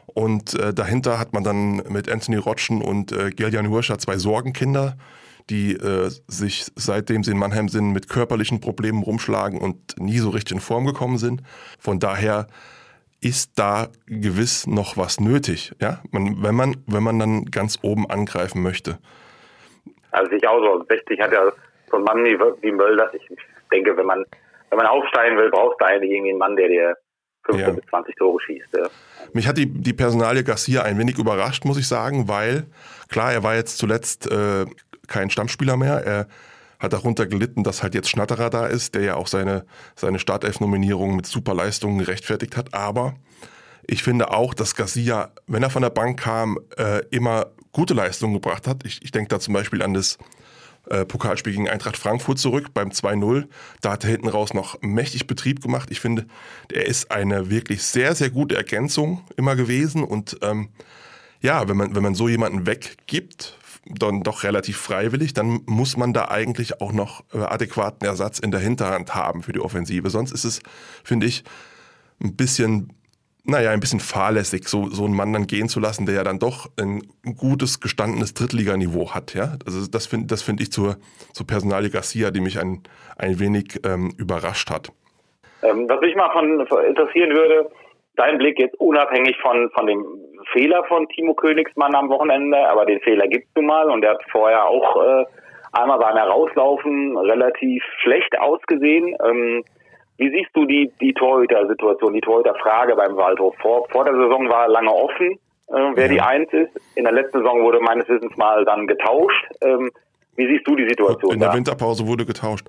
Und 0.07 0.55
äh, 0.55 0.73
dahinter 0.73 1.19
hat 1.19 1.33
man 1.33 1.43
dann 1.43 1.83
mit 1.87 2.09
Anthony 2.09 2.37
Rotschen 2.37 2.81
und 2.81 3.11
äh, 3.11 3.29
Geljan 3.29 3.69
Hurscher 3.69 3.99
zwei 3.99 4.17
Sorgenkinder, 4.17 4.97
die 5.51 5.73
äh, 5.73 6.09
sich 6.27 6.65
seitdem 6.75 7.23
sie 7.23 7.29
in 7.29 7.37
Mannheim 7.37 7.69
sind 7.69 7.91
mit 7.91 8.09
körperlichen 8.09 8.59
Problemen 8.59 9.03
rumschlagen 9.03 9.61
und 9.61 9.99
nie 9.99 10.17
so 10.17 10.31
richtig 10.31 10.55
in 10.55 10.61
Form 10.61 10.87
gekommen 10.87 11.19
sind. 11.19 11.43
Von 11.77 11.99
daher 11.99 12.47
ist 13.25 13.57
da 13.57 13.87
gewiss 14.05 14.67
noch 14.67 14.97
was 14.97 15.19
nötig, 15.19 15.73
ja, 15.81 16.01
man, 16.11 16.43
wenn 16.43 16.53
man 16.53 16.75
wenn 16.85 17.01
man 17.01 17.17
dann 17.17 17.45
ganz 17.45 17.79
oben 17.81 18.07
angreifen 18.07 18.61
möchte. 18.61 18.99
Also 20.11 20.31
ich 20.31 20.47
auch 20.47 20.59
so. 20.59 20.85
60 20.87 21.19
hat 21.19 21.31
ja 21.31 21.51
so 21.89 21.97
ein 21.97 22.03
Mann 22.03 22.23
wie, 22.23 22.37
wie 22.61 22.71
Mölders. 22.71 23.11
Ich 23.13 23.27
denke, 23.71 23.97
wenn 23.97 24.05
man 24.05 24.23
wenn 24.69 24.77
man 24.77 24.85
aufsteigen 24.87 25.37
will, 25.37 25.49
brauchst 25.49 25.81
du 25.81 25.85
eigentlich 25.85 26.11
irgendwie 26.11 26.31
einen 26.31 26.39
Mann, 26.39 26.55
der 26.55 26.67
dir 26.67 26.97
15 27.45 27.67
ja. 27.67 27.73
bis 27.73 27.85
20 27.89 28.15
Tore 28.15 28.39
schießt. 28.41 28.77
Ja. 28.77 28.87
Mich 29.33 29.47
hat 29.47 29.57
die, 29.57 29.67
die 29.67 29.93
Personalie 29.93 30.43
Garcia 30.43 30.83
ein 30.83 30.99
wenig 30.99 31.17
überrascht, 31.17 31.65
muss 31.65 31.77
ich 31.77 31.87
sagen, 31.87 32.27
weil 32.27 32.67
klar, 33.09 33.33
er 33.33 33.43
war 33.43 33.55
jetzt 33.55 33.77
zuletzt 33.77 34.31
äh, 34.31 34.65
kein 35.07 35.29
Stammspieler 35.31 35.77
mehr. 35.77 36.03
Er 36.05 36.27
hat 36.79 36.93
darunter 36.93 37.25
gelitten, 37.27 37.63
dass 37.63 37.83
halt 37.83 37.95
jetzt 37.95 38.09
Schnatterer 38.09 38.49
da 38.49 38.65
ist, 38.65 38.95
der 38.95 39.01
ja 39.01 39.15
auch 39.15 39.27
seine, 39.27 39.65
seine 39.95 40.19
Startelf-Nominierung 40.19 41.15
mit 41.15 41.25
super 41.25 41.53
Leistungen 41.53 41.97
gerechtfertigt 41.97 42.57
hat. 42.57 42.73
Aber 42.73 43.15
ich 43.87 44.03
finde 44.03 44.31
auch, 44.31 44.53
dass 44.53 44.75
Garcia, 44.75 45.31
wenn 45.47 45.63
er 45.63 45.69
von 45.69 45.81
der 45.81 45.89
Bank 45.89 46.19
kam, 46.19 46.59
äh, 46.77 47.01
immer 47.11 47.47
gute 47.71 47.93
Leistungen 47.93 48.33
gebracht 48.33 48.67
hat. 48.67 48.85
Ich, 48.85 49.03
ich 49.03 49.11
denke 49.11 49.29
da 49.29 49.39
zum 49.39 49.53
Beispiel 49.53 49.81
an 49.81 49.93
das 49.93 50.17
äh, 50.89 51.05
Pokalspiel 51.05 51.53
gegen 51.53 51.69
Eintracht 51.69 51.97
Frankfurt 51.97 52.39
zurück 52.39 52.73
beim 52.73 52.89
2-0. 52.89 53.47
Da 53.81 53.91
hat 53.91 54.03
er 54.03 54.11
hinten 54.11 54.27
raus 54.27 54.53
noch 54.53 54.81
mächtig 54.81 55.27
Betrieb 55.27 55.61
gemacht. 55.61 55.89
Ich 55.91 55.99
finde, 55.99 56.25
er 56.71 56.85
ist 56.85 57.11
eine 57.11 57.49
wirklich 57.49 57.83
sehr, 57.83 58.15
sehr 58.15 58.29
gute 58.29 58.55
Ergänzung 58.55 59.23
immer 59.35 59.55
gewesen. 59.55 60.03
Und 60.03 60.37
ähm, 60.41 60.69
ja, 61.41 61.67
wenn 61.67 61.77
man, 61.77 61.95
wenn 61.95 62.03
man 62.03 62.15
so 62.15 62.27
jemanden 62.27 62.65
weggibt 62.65 63.57
dann 63.85 64.23
doch 64.23 64.43
relativ 64.43 64.77
freiwillig, 64.77 65.33
dann 65.33 65.61
muss 65.65 65.95
man 65.97 66.13
da 66.13 66.29
eigentlich 66.29 66.81
auch 66.81 66.91
noch 66.91 67.23
äh, 67.33 67.37
adäquaten 67.37 68.07
Ersatz 68.07 68.39
in 68.39 68.51
der 68.51 68.59
Hinterhand 68.59 69.13
haben 69.13 69.43
für 69.43 69.53
die 69.53 69.59
Offensive. 69.59 70.09
Sonst 70.09 70.31
ist 70.31 70.43
es, 70.43 70.61
finde 71.03 71.27
ich, 71.27 71.43
ein 72.23 72.35
bisschen, 72.35 72.93
naja, 73.43 73.71
ein 73.71 73.79
bisschen 73.79 73.99
fahrlässig, 73.99 74.67
so, 74.67 74.89
so 74.89 75.05
einen 75.05 75.15
Mann 75.15 75.33
dann 75.33 75.45
gehen 75.45 75.69
zu 75.69 75.79
lassen, 75.79 76.07
der 76.07 76.15
ja 76.15 76.23
dann 76.23 76.39
doch 76.39 76.69
ein 76.79 77.03
gutes, 77.35 77.79
gestandenes 77.79 78.33
Drittliganiveau 78.33 79.13
hat. 79.13 79.35
Ja? 79.35 79.57
Also 79.65 79.85
das 79.87 80.07
finde 80.07 80.27
das 80.27 80.41
find 80.41 80.61
ich 80.61 80.71
zur, 80.71 80.97
zur 81.33 81.45
Personalie 81.45 81.91
Garcia, 81.91 82.31
die 82.31 82.41
mich 82.41 82.59
ein, 82.59 82.81
ein 83.17 83.39
wenig 83.39 83.81
ähm, 83.83 84.13
überrascht 84.17 84.71
hat. 84.71 84.91
Ähm, 85.61 85.87
was 85.87 86.01
mich 86.01 86.15
mal 86.15 86.31
von 86.31 86.59
interessieren 86.85 87.35
würde, 87.35 87.69
dein 88.15 88.37
Blick 88.37 88.59
jetzt 88.59 88.79
unabhängig 88.79 89.37
von, 89.41 89.69
von 89.71 89.87
dem 89.87 90.05
Fehler 90.51 90.83
von 90.85 91.07
Timo 91.09 91.33
Königsmann 91.33 91.95
am 91.95 92.09
Wochenende, 92.09 92.57
aber 92.69 92.85
den 92.85 92.99
Fehler 93.01 93.27
gibt 93.27 93.47
es 93.47 93.55
nun 93.55 93.65
mal 93.65 93.89
und 93.89 94.01
der 94.01 94.11
hat 94.11 94.23
vorher 94.31 94.65
auch 94.65 95.03
äh, 95.03 95.25
einmal 95.71 95.99
beim 95.99 96.15
Herauslaufen 96.15 97.17
relativ 97.17 97.83
schlecht 98.01 98.37
ausgesehen. 98.39 99.15
Ähm, 99.23 99.63
wie 100.17 100.29
siehst 100.29 100.51
du 100.53 100.65
die, 100.65 100.91
die 101.01 101.13
Torhüter-Situation, 101.13 102.13
die 102.13 102.21
Torhüter-Frage 102.21 102.95
beim 102.95 103.17
Waldhof? 103.17 103.55
Vor, 103.61 103.87
vor 103.89 104.05
der 104.05 104.13
Saison 104.13 104.47
war 104.49 104.67
lange 104.69 104.93
offen, 104.93 105.31
äh, 105.67 105.91
wer 105.95 106.05
ja. 106.05 106.13
die 106.13 106.21
Eins 106.21 106.53
ist. 106.53 106.71
In 106.95 107.03
der 107.03 107.13
letzten 107.13 107.39
Saison 107.39 107.63
wurde 107.63 107.79
meines 107.81 108.07
Wissens 108.07 108.35
mal 108.37 108.63
dann 108.63 108.87
getauscht. 108.87 109.45
Ähm, 109.61 109.91
wie 110.37 110.47
siehst 110.47 110.67
du 110.67 110.75
die 110.75 110.87
Situation? 110.87 111.33
In 111.33 111.39
der 111.39 111.49
da? 111.49 111.55
Winterpause 111.55 112.07
wurde 112.07 112.25
getauscht. 112.25 112.67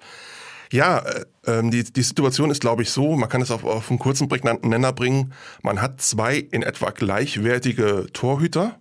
Ja, 0.73 0.99
äh, 0.99 1.25
ähm, 1.47 1.71
die, 1.71 1.85
die 1.85 2.03
Situation 2.03 2.51
ist, 2.51 2.61
glaube 2.61 2.83
ich, 2.83 2.91
so, 2.91 3.17
man 3.17 3.29
kann 3.29 3.41
es 3.41 3.51
auf, 3.51 3.65
auf 3.65 3.91
einen 3.91 3.99
kurzen 3.99 4.29
prägnanten 4.29 4.71
Nenner 4.71 4.93
bringen. 4.93 5.33
Man 5.63 5.81
hat 5.81 6.01
zwei 6.01 6.37
in 6.37 6.63
etwa 6.63 6.91
gleichwertige 6.91 8.07
Torhüter, 8.13 8.79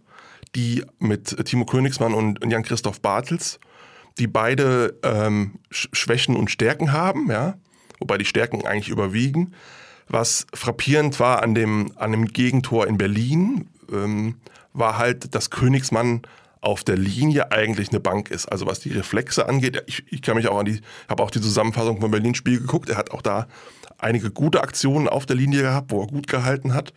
die 0.56 0.84
mit 1.00 1.46
Timo 1.46 1.66
Königsmann 1.66 2.14
und 2.14 2.40
Jan-Christoph 2.44 3.02
Bartels, 3.02 3.60
die 4.18 4.28
beide 4.28 4.98
ähm, 5.04 5.60
Schwächen 5.70 6.36
und 6.36 6.50
Stärken 6.50 6.94
haben, 6.94 7.30
ja, 7.30 7.56
wobei 8.00 8.18
die 8.18 8.26
Stärken 8.26 8.66
eigentlich 8.66 8.90
überwiegen. 8.90 9.54
Was 10.08 10.46
frappierend 10.54 11.20
war 11.20 11.42
an 11.44 11.56
dem, 11.56 11.92
an 11.96 12.12
dem 12.12 12.28
Gegentor 12.28 12.88
in 12.88 12.98
Berlin, 12.98 13.68
ähm, 13.92 14.36
war 14.74 14.98
halt, 14.98 15.34
dass 15.36 15.50
Königsmann 15.50 16.22
auf 16.62 16.84
der 16.84 16.98
Linie 16.98 17.52
eigentlich 17.52 17.90
eine 17.90 18.00
Bank 18.00 18.32
ist. 18.32 18.46
Also 18.48 18.66
was 18.66 18.80
die 18.80 18.92
Reflexe 18.92 19.48
angeht, 19.48 19.84
ich, 19.88 20.04
ich 20.12 20.22
kann 20.22 20.36
mich 20.36 20.48
auch 20.48 20.60
an 20.60 20.66
die, 20.66 20.82
habe 21.08 21.24
auch 21.24 21.32
die 21.32 21.42
Zusammenfassung 21.42 22.02
vom 22.02 22.12
Berlin-Spiel 22.12 22.60
geguckt. 22.60 22.90
Er 22.90 22.98
hat 22.98 23.12
auch 23.12 23.22
da 23.22 23.48
einige 23.98 24.32
gute 24.32 24.62
Aktionen 24.62 25.08
auf 25.08 25.26
der 25.26 25.36
Linie 25.36 25.62
gehabt, 25.62 25.92
wo 25.92 26.02
er 26.02 26.08
gut 26.08 26.28
gehalten 26.28 26.74
hat. 26.74 26.94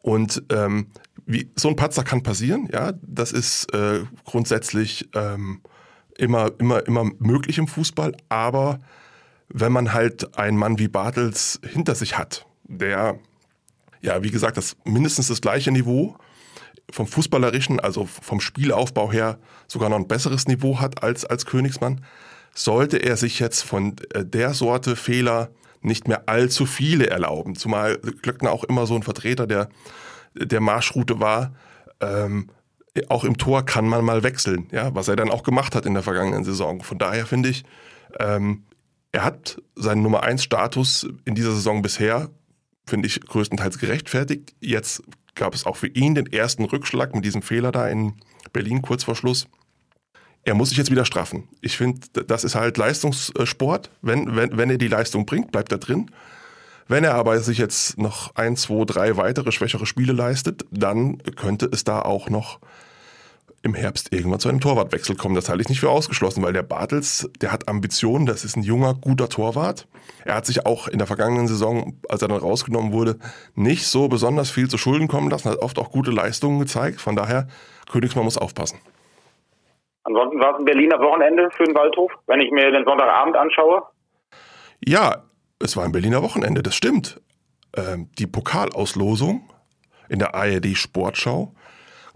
Und 0.00 0.42
ähm, 0.50 0.88
wie, 1.26 1.50
so 1.54 1.68
ein 1.68 1.76
Patzer 1.76 2.02
kann 2.04 2.22
passieren, 2.22 2.68
ja, 2.72 2.92
das 3.02 3.32
ist 3.32 3.72
äh, 3.74 4.00
grundsätzlich 4.24 5.08
ähm, 5.14 5.60
immer, 6.18 6.52
immer, 6.58 6.86
immer 6.86 7.10
möglich 7.18 7.58
im 7.58 7.68
Fußball. 7.68 8.16
Aber 8.28 8.80
wenn 9.48 9.72
man 9.72 9.92
halt 9.92 10.36
einen 10.36 10.56
Mann 10.56 10.78
wie 10.78 10.88
Bartels 10.88 11.60
hinter 11.64 11.94
sich 11.94 12.18
hat, 12.18 12.46
der, 12.64 13.18
ja, 14.00 14.22
wie 14.22 14.30
gesagt, 14.30 14.56
das 14.56 14.76
mindestens 14.84 15.28
das 15.28 15.40
gleiche 15.40 15.70
Niveau 15.70 16.16
vom 16.92 17.06
Fußballerischen, 17.06 17.80
also 17.80 18.06
vom 18.06 18.40
Spielaufbau 18.40 19.10
her 19.10 19.38
sogar 19.66 19.88
noch 19.88 19.96
ein 19.96 20.08
besseres 20.08 20.46
Niveau 20.46 20.80
hat 20.80 21.02
als, 21.02 21.24
als 21.24 21.46
Königsmann, 21.46 22.04
sollte 22.54 22.98
er 22.98 23.16
sich 23.16 23.38
jetzt 23.38 23.62
von 23.62 23.96
äh, 24.14 24.24
der 24.24 24.54
Sorte 24.54 24.94
Fehler 24.94 25.50
nicht 25.80 26.06
mehr 26.06 26.28
allzu 26.28 26.66
viele 26.66 27.08
erlauben. 27.08 27.56
Zumal 27.56 27.98
Glöckner 27.98 28.52
auch 28.52 28.62
immer 28.64 28.86
so 28.86 28.94
ein 28.94 29.02
Vertreter 29.02 29.46
der 29.46 29.68
der 30.34 30.60
Marschroute 30.60 31.20
war, 31.20 31.54
ähm, 32.00 32.48
auch 33.08 33.24
im 33.24 33.38
Tor 33.38 33.64
kann 33.64 33.88
man 33.88 34.04
mal 34.04 34.22
wechseln, 34.22 34.68
ja, 34.70 34.94
was 34.94 35.08
er 35.08 35.16
dann 35.16 35.30
auch 35.30 35.42
gemacht 35.42 35.74
hat 35.74 35.86
in 35.86 35.94
der 35.94 36.02
vergangenen 36.02 36.44
Saison. 36.44 36.82
Von 36.82 36.98
daher 36.98 37.26
finde 37.26 37.48
ich, 37.48 37.64
ähm, 38.18 38.64
er 39.12 39.24
hat 39.24 39.62
seinen 39.76 40.02
Nummer 40.02 40.22
1 40.22 40.42
Status 40.42 41.06
in 41.24 41.34
dieser 41.34 41.52
Saison 41.52 41.80
bisher, 41.82 42.30
finde 42.86 43.06
ich, 43.06 43.20
größtenteils 43.20 43.78
gerechtfertigt. 43.78 44.54
Jetzt 44.60 45.02
gab 45.34 45.54
es 45.54 45.66
auch 45.66 45.76
für 45.76 45.88
ihn 45.88 46.14
den 46.14 46.26
ersten 46.26 46.64
Rückschlag 46.64 47.14
mit 47.14 47.24
diesem 47.24 47.42
Fehler 47.42 47.72
da 47.72 47.88
in 47.88 48.14
Berlin 48.52 48.82
kurz 48.82 49.04
vor 49.04 49.14
Schluss. 49.14 49.48
Er 50.44 50.54
muss 50.54 50.70
sich 50.70 50.78
jetzt 50.78 50.90
wieder 50.90 51.04
straffen. 51.04 51.48
Ich 51.60 51.76
finde, 51.76 52.00
das 52.26 52.44
ist 52.44 52.54
halt 52.54 52.76
Leistungssport. 52.76 53.90
Wenn, 54.02 54.34
wenn, 54.34 54.56
wenn 54.56 54.70
er 54.70 54.78
die 54.78 54.88
Leistung 54.88 55.24
bringt, 55.24 55.52
bleibt 55.52 55.70
er 55.70 55.78
drin. 55.78 56.10
Wenn 56.88 57.04
er 57.04 57.14
aber 57.14 57.38
sich 57.40 57.58
jetzt 57.58 57.96
noch 57.96 58.34
ein, 58.34 58.56
zwei, 58.56 58.84
drei 58.84 59.16
weitere 59.16 59.52
schwächere 59.52 59.86
Spiele 59.86 60.12
leistet, 60.12 60.66
dann 60.70 61.18
könnte 61.36 61.68
es 61.72 61.84
da 61.84 62.02
auch 62.02 62.28
noch 62.28 62.58
im 63.62 63.74
Herbst 63.74 64.12
irgendwann 64.12 64.40
zu 64.40 64.48
einem 64.48 64.60
Torwartwechsel 64.60 65.16
kommen. 65.16 65.34
Das 65.34 65.48
halte 65.48 65.62
ich 65.62 65.68
nicht 65.68 65.80
für 65.80 65.90
ausgeschlossen, 65.90 66.42
weil 66.42 66.52
der 66.52 66.64
Bartels, 66.64 67.30
der 67.40 67.52
hat 67.52 67.68
Ambitionen, 67.68 68.26
das 68.26 68.44
ist 68.44 68.56
ein 68.56 68.62
junger, 68.62 68.94
guter 68.94 69.28
Torwart. 69.28 69.86
Er 70.24 70.34
hat 70.34 70.46
sich 70.46 70.66
auch 70.66 70.88
in 70.88 70.98
der 70.98 71.06
vergangenen 71.06 71.46
Saison, 71.46 72.00
als 72.08 72.22
er 72.22 72.28
dann 72.28 72.38
rausgenommen 72.38 72.92
wurde, 72.92 73.18
nicht 73.54 73.86
so 73.86 74.08
besonders 74.08 74.50
viel 74.50 74.68
zu 74.68 74.78
Schulden 74.78 75.06
kommen 75.06 75.30
lassen, 75.30 75.50
hat 75.50 75.58
oft 75.58 75.78
auch 75.78 75.92
gute 75.92 76.10
Leistungen 76.10 76.58
gezeigt. 76.58 77.00
Von 77.00 77.14
daher, 77.14 77.46
Königsmann 77.90 78.24
muss 78.24 78.36
aufpassen. 78.36 78.80
Ansonsten 80.04 80.40
war 80.40 80.54
es 80.54 80.58
ein 80.58 80.64
Berliner 80.64 80.98
Wochenende 80.98 81.48
für 81.56 81.64
den 81.64 81.74
Waldhof, 81.76 82.10
wenn 82.26 82.40
ich 82.40 82.50
mir 82.50 82.72
den 82.72 82.84
Sonntagabend 82.84 83.36
anschaue. 83.36 83.82
Ja, 84.84 85.22
es 85.60 85.76
war 85.76 85.84
ein 85.84 85.92
Berliner 85.92 86.22
Wochenende, 86.22 86.62
das 86.62 86.74
stimmt. 86.74 87.20
Ähm, 87.76 88.10
die 88.18 88.26
Pokalauslosung 88.26 89.48
in 90.08 90.18
der 90.18 90.34
ARD 90.34 90.76
Sportschau 90.76 91.54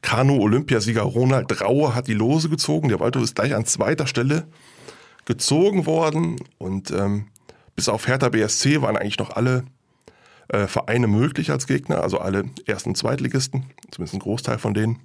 Kanu-Olympiasieger 0.07 1.03
Ronald 1.03 1.61
Raue 1.61 1.97
hat 1.97 2.07
die 2.07 2.15
Lose 2.15 2.49
gezogen. 2.49 2.89
Der 2.89 3.01
Waldhof 3.01 3.25
ist 3.25 3.35
gleich 3.35 3.57
an 3.57 3.65
zweiter 3.65 4.07
Stelle 4.07 4.47
gezogen 5.25 5.85
worden. 5.85 6.37
Und 6.59 6.93
ähm, 6.93 7.27
bis 7.75 7.89
auf 7.89 8.07
Hertha 8.07 8.29
BSC 8.29 8.83
waren 8.83 8.97
eigentlich 8.97 9.19
noch 9.19 9.35
alle 9.35 9.65
äh, 10.47 10.69
Vereine 10.69 11.09
möglich 11.09 11.51
als 11.51 11.67
Gegner, 11.67 12.05
also 12.05 12.19
alle 12.19 12.45
Erst- 12.67 12.87
und 12.87 12.97
Zweitligisten, 12.97 13.67
zumindest 13.91 14.15
ein 14.15 14.21
Großteil 14.21 14.59
von 14.59 14.75
denen. 14.75 15.01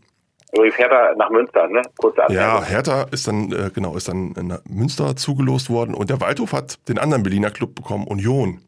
Übrigens 0.53 0.77
Hertha 0.77 1.15
nach 1.17 1.31
Münster, 1.31 1.67
ne? 1.67 1.81
Kurze 1.97 2.21
Ja, 2.29 2.61
Hertha 2.61 3.07
ist 3.09 3.27
dann, 3.27 3.51
äh, 3.51 3.71
genau, 3.73 3.97
ist 3.97 4.07
dann 4.07 4.33
in 4.33 4.55
Münster 4.69 5.15
zugelost 5.15 5.71
worden 5.71 5.95
und 5.95 6.11
der 6.11 6.21
Waldhof 6.21 6.53
hat 6.53 6.77
den 6.87 6.99
anderen 6.99 7.23
Berliner 7.23 7.49
Club 7.49 7.73
bekommen, 7.73 8.05
Union. 8.05 8.61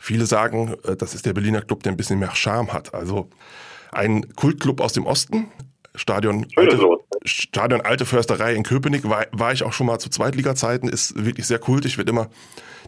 Viele 0.00 0.26
sagen, 0.26 0.74
äh, 0.84 0.96
das 0.96 1.14
ist 1.14 1.24
der 1.24 1.34
Berliner 1.34 1.62
Club, 1.62 1.84
der 1.84 1.92
ein 1.92 1.96
bisschen 1.96 2.18
mehr 2.18 2.34
Charme 2.34 2.72
hat. 2.72 2.94
Also 2.94 3.28
ein 3.94 4.34
Kultclub 4.34 4.80
aus 4.80 4.92
dem 4.92 5.06
Osten, 5.06 5.48
Stadion 5.94 6.46
Alte, 6.56 6.78
Stadion 7.24 7.80
Alte 7.80 8.04
Försterei 8.04 8.54
in 8.54 8.64
Köpenick, 8.64 9.08
war, 9.08 9.26
war 9.32 9.52
ich 9.52 9.62
auch 9.62 9.72
schon 9.72 9.86
mal 9.86 9.98
zu 9.98 10.10
Zweitliga-Zeiten, 10.10 10.88
ist 10.88 11.24
wirklich 11.24 11.46
sehr 11.46 11.58
kultig, 11.58 11.98
wird 11.98 12.08
immer, 12.08 12.28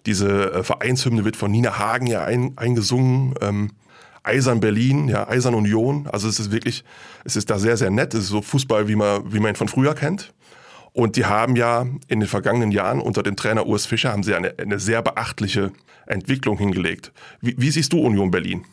diese 0.07 0.53
äh, 0.53 0.63
Vereinshymne 0.63 1.25
wird 1.25 1.37
von 1.37 1.51
Nina 1.51 1.79
Hagen 1.79 2.07
ja 2.07 2.25
ein, 2.25 2.53
eingesungen, 2.57 3.35
ähm, 3.41 3.73
Eisern 4.25 4.59
Berlin, 4.59 5.09
ja, 5.09 5.29
Eisern 5.29 5.55
Union, 5.55 6.09
also 6.13 6.29
es 6.29 6.41
ist 6.41 6.51
wirklich, 6.51 6.85
es 7.25 7.37
ist 7.37 7.49
da 7.49 7.59
sehr, 7.59 7.77
sehr 7.77 7.91
nett, 7.91 8.13
es 8.13 8.25
ist 8.25 8.29
so 8.29 8.43
Fußball, 8.43 8.89
wie 8.89 8.97
man, 8.97 9.33
wie 9.33 9.39
man 9.39 9.53
ihn 9.53 9.57
von 9.57 9.69
früher 9.69 9.95
kennt. 9.95 10.35
Und 10.93 11.17
die 11.17 11.27
haben 11.27 11.57
ja 11.57 11.83
in 12.09 12.21
den 12.21 12.29
vergangenen 12.29 12.73
Jahren 12.73 13.01
unter 13.01 13.23
dem 13.23 13.37
Trainer 13.37 13.67
Urs 13.67 13.87
Fischer 13.87 14.13
haben 14.13 14.23
sie 14.23 14.35
eine, 14.35 14.55
eine 14.59 14.81
sehr 14.81 15.03
beachtliche 15.03 15.73
Entwicklung 16.07 16.59
hingelegt. 16.59 17.13
Wie, 17.41 17.55
wie 17.59 17.71
siehst 17.71 17.93
du 17.93 18.01
Union 18.01 18.31
Berlin? 18.31 18.65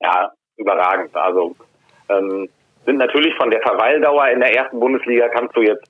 Ja, 0.00 0.32
überragend. 0.56 1.14
Also 1.16 1.54
ähm, 2.08 2.48
sind 2.84 2.98
natürlich 2.98 3.34
von 3.36 3.50
der 3.50 3.62
Verweildauer 3.62 4.28
in 4.28 4.40
der 4.40 4.54
ersten 4.54 4.80
Bundesliga 4.80 5.28
kannst 5.28 5.56
du 5.56 5.62
jetzt 5.62 5.86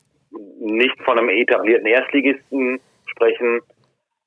nicht 0.59 1.01
von 1.03 1.19
einem 1.19 1.29
etablierten 1.29 1.87
Erstligisten 1.87 2.81
sprechen, 3.07 3.61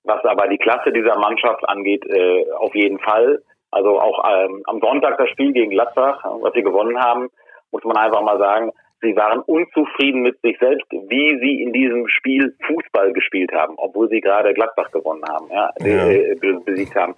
was 0.04 0.24
aber 0.26 0.48
die 0.48 0.58
Klasse 0.58 0.92
dieser 0.92 1.18
Mannschaft 1.18 1.68
angeht, 1.68 2.06
äh, 2.06 2.46
auf 2.58 2.74
jeden 2.76 3.00
Fall. 3.00 3.42
Also 3.72 4.00
auch 4.00 4.24
ähm, 4.32 4.62
am 4.66 4.80
Sonntag 4.80 5.18
das 5.18 5.30
Spiel 5.30 5.52
gegen 5.52 5.72
Gladbach, 5.72 6.24
was 6.42 6.54
sie 6.54 6.62
gewonnen 6.62 7.00
haben, 7.00 7.30
muss 7.72 7.84
man 7.84 7.98
einfach 7.98 8.22
mal 8.22 8.38
sagen, 8.38 8.72
sie 9.02 9.16
waren 9.16 9.42
unzufrieden 9.42 10.22
mit 10.22 10.40
sich 10.42 10.58
selbst, 10.60 10.86
wie 10.92 11.38
sie 11.40 11.62
in 11.62 11.74
diesem 11.74 12.08
Spiel 12.08 12.56
Fußball 12.66 13.12
gespielt 13.14 13.52
haben, 13.54 13.76
obwohl 13.78 14.08
sie 14.10 14.22
gerade 14.22 14.54
Gladbach 14.54 14.92
gewonnen 14.92 15.24
haben, 15.28 15.48
ja, 15.52 15.72
ja. 15.80 16.10
Äh, 16.10 16.36
besiegt 16.66 16.96
haben. 16.96 17.16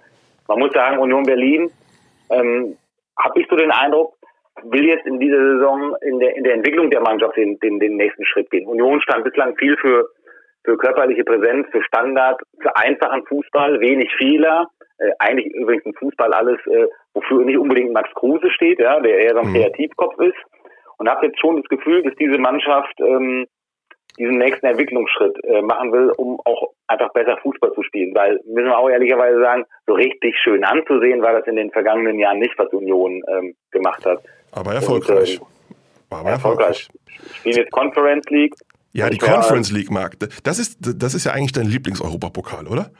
Man 0.48 0.58
muss 0.58 0.72
sagen, 0.72 0.98
Union 0.98 1.24
Berlin 1.24 1.70
ähm, 2.30 2.76
habe 3.22 3.40
ich 3.40 3.46
so 3.48 3.56
den 3.56 3.70
Eindruck, 3.70 4.14
will 4.64 4.86
jetzt 4.86 5.06
in 5.06 5.20
dieser 5.20 5.40
Saison 5.40 5.94
in 6.02 6.18
der, 6.18 6.36
in 6.36 6.44
der 6.44 6.54
Entwicklung 6.54 6.90
der 6.90 7.00
Mannschaft 7.00 7.36
den, 7.36 7.58
den, 7.60 7.78
den 7.78 7.96
nächsten 7.96 8.24
Schritt 8.24 8.50
gehen. 8.50 8.66
Union 8.66 9.00
stand 9.00 9.24
bislang 9.24 9.56
viel 9.56 9.76
für, 9.76 10.08
für 10.64 10.76
körperliche 10.76 11.24
Präsenz, 11.24 11.68
für 11.70 11.82
Standard, 11.84 12.40
für 12.60 12.74
einfachen 12.76 13.24
Fußball, 13.26 13.80
wenig 13.80 14.12
Fehler. 14.16 14.68
Äh, 14.98 15.12
eigentlich 15.20 15.54
übrigens 15.54 15.86
ein 15.86 15.94
Fußball 15.94 16.32
alles, 16.32 16.58
äh, 16.66 16.86
wofür 17.14 17.44
nicht 17.44 17.58
unbedingt 17.58 17.92
Max 17.92 18.10
Kruse 18.14 18.50
steht, 18.50 18.80
ja, 18.80 19.00
der 19.00 19.18
eher 19.18 19.34
so 19.34 19.40
ein 19.40 19.48
mhm. 19.48 19.54
Kreativkopf 19.54 20.18
ist. 20.20 20.38
Und 20.98 21.08
habe 21.08 21.26
jetzt 21.26 21.40
schon 21.40 21.62
das 21.62 21.68
Gefühl, 21.68 22.02
dass 22.02 22.14
diese 22.16 22.38
Mannschaft 22.38 22.98
ähm, 23.00 23.46
diesen 24.18 24.38
nächsten 24.38 24.66
Entwicklungsschritt 24.66 25.36
äh, 25.44 25.62
machen 25.62 25.92
will, 25.92 26.12
um 26.16 26.40
auch 26.44 26.72
einfach 26.86 27.12
besser 27.12 27.36
Fußball 27.42 27.72
zu 27.74 27.82
spielen. 27.82 28.14
Weil, 28.14 28.40
müssen 28.46 28.68
wir 28.68 28.78
auch 28.78 28.88
ehrlicherweise 28.88 29.40
sagen, 29.40 29.64
so 29.86 29.94
richtig 29.94 30.36
schön 30.42 30.64
anzusehen 30.64 31.22
war 31.22 31.32
das 31.32 31.46
in 31.46 31.56
den 31.56 31.70
vergangenen 31.70 32.18
Jahren 32.18 32.38
nicht, 32.38 32.58
was 32.58 32.68
Union 32.72 33.22
ähm, 33.28 33.54
gemacht 33.70 34.04
hat. 34.04 34.22
Aber 34.52 34.74
erfolgreich. 34.74 35.40
Und, 35.40 35.46
äh, 35.46 36.14
Aber 36.14 36.30
erfolgreich. 36.30 36.88
Spielen 37.34 37.56
jetzt 37.56 37.72
Conference 37.72 38.28
League. 38.30 38.54
Ja, 38.92 39.10
die 39.10 39.18
Conference 39.18 39.70
League, 39.70 39.90
Marc, 39.90 40.16
das 40.44 40.58
ist, 40.58 40.78
das 40.80 41.14
ist 41.14 41.24
ja 41.24 41.32
eigentlich 41.32 41.52
dein 41.52 41.66
Lieblings-Europapokal, 41.66 42.66
oder? 42.66 42.90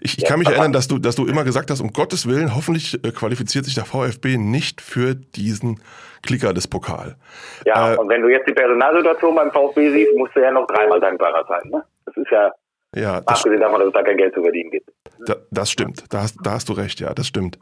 Ich, 0.00 0.18
ich 0.18 0.24
ja, 0.24 0.28
kann 0.28 0.38
mich 0.40 0.48
erinnern, 0.48 0.72
dass 0.72 0.88
du, 0.88 0.98
dass 0.98 1.16
du 1.16 1.26
immer 1.26 1.44
gesagt 1.44 1.70
hast, 1.70 1.80
um 1.80 1.92
Gottes 1.92 2.28
Willen, 2.28 2.54
hoffentlich 2.54 2.94
äh, 3.04 3.12
qualifiziert 3.12 3.64
sich 3.64 3.74
der 3.74 3.84
VfB 3.84 4.36
nicht 4.36 4.80
für 4.80 5.14
diesen 5.14 5.80
Klicker 6.22 6.52
des 6.52 6.68
Pokal. 6.68 7.16
Ja, 7.64 7.94
äh, 7.94 7.96
und 7.96 8.08
wenn 8.08 8.22
du 8.22 8.28
jetzt 8.28 8.48
die 8.48 8.52
Personalsituation 8.52 9.34
beim 9.34 9.50
VfB 9.52 9.90
siehst, 9.90 10.16
musst 10.16 10.34
du 10.34 10.40
ja 10.40 10.50
noch 10.50 10.66
dreimal 10.66 11.00
dankbarer 11.00 11.44
sein. 11.48 11.70
Ne? 11.70 11.82
Das 12.04 12.16
ist 12.16 12.30
ja, 12.30 12.52
ja 12.94 13.20
das 13.20 13.38
abgesehen 13.38 13.60
davon, 13.60 13.80
dass 13.80 13.88
es 13.88 13.94
da 13.94 14.02
kein 14.02 14.16
Geld 14.16 14.34
zu 14.34 14.42
verdienen 14.42 14.70
gibt. 14.70 14.90
Da, 15.26 15.36
das 15.50 15.70
stimmt, 15.70 16.04
da 16.12 16.22
hast, 16.22 16.36
da 16.42 16.52
hast 16.52 16.68
du 16.68 16.72
recht, 16.74 17.00
ja, 17.00 17.14
das 17.14 17.26
stimmt. 17.28 17.58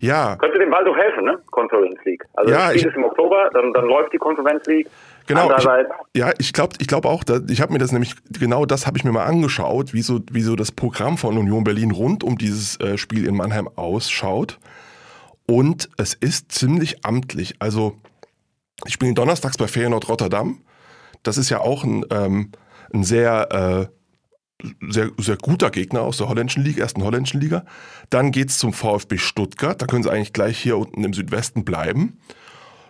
Ja. 0.00 0.36
Könnte 0.36 0.58
dem 0.58 0.70
Waldhof 0.72 0.96
helfen, 0.96 1.24
ne? 1.24 1.38
Conference 1.50 2.02
League. 2.04 2.24
Also 2.34 2.50
ja, 2.50 2.68
das 2.68 2.80
Spiel 2.80 2.88
ist 2.88 2.96
im 2.96 3.04
Oktober, 3.04 3.50
dann, 3.52 3.72
dann 3.74 3.84
läuft 3.84 4.12
die 4.12 4.18
Conference 4.18 4.66
League. 4.66 4.88
Genau. 5.26 5.56
Ich, 5.56 5.66
ja, 6.16 6.32
ich 6.38 6.52
glaube 6.52 6.76
ich 6.78 6.86
glaub 6.86 7.04
auch, 7.04 7.24
da, 7.24 7.40
ich 7.48 7.60
habe 7.60 7.72
mir 7.72 7.78
das 7.78 7.92
nämlich, 7.92 8.14
genau 8.30 8.66
das 8.66 8.86
habe 8.86 8.98
ich 8.98 9.04
mir 9.04 9.12
mal 9.12 9.24
angeschaut, 9.24 9.94
wie 9.94 10.02
so, 10.02 10.20
wie 10.30 10.42
so 10.42 10.56
das 10.56 10.72
Programm 10.72 11.18
von 11.18 11.38
Union 11.38 11.64
Berlin 11.64 11.90
rund 11.92 12.24
um 12.24 12.36
dieses 12.36 12.78
äh, 12.80 12.98
Spiel 12.98 13.26
in 13.26 13.36
Mannheim 13.36 13.68
ausschaut. 13.76 14.58
Und 15.46 15.88
es 15.96 16.14
ist 16.14 16.52
ziemlich 16.52 17.04
amtlich. 17.04 17.56
Also, 17.58 17.96
ich 18.86 18.94
spiele 18.94 19.14
donnerstags 19.14 19.56
bei 19.56 19.66
Feyenoord 19.66 20.08
Rotterdam. 20.08 20.62
Das 21.22 21.38
ist 21.38 21.50
ja 21.50 21.60
auch 21.60 21.84
ein, 21.84 22.04
ähm, 22.10 22.52
ein 22.92 23.04
sehr, 23.04 23.88
äh, 24.62 24.66
sehr, 24.88 25.10
sehr 25.18 25.36
guter 25.36 25.70
Gegner 25.70 26.02
aus 26.02 26.18
der 26.18 26.28
holländischen 26.28 26.62
Liga, 26.62 26.82
ersten 26.82 27.02
holländischen 27.02 27.40
Liga. 27.40 27.64
Dann 28.10 28.30
geht 28.30 28.50
es 28.50 28.58
zum 28.58 28.72
VfB 28.72 29.18
Stuttgart. 29.18 29.80
Da 29.80 29.86
können 29.86 30.02
sie 30.02 30.10
eigentlich 30.10 30.32
gleich 30.32 30.58
hier 30.58 30.78
unten 30.78 31.02
im 31.02 31.12
Südwesten 31.12 31.64
bleiben 31.64 32.18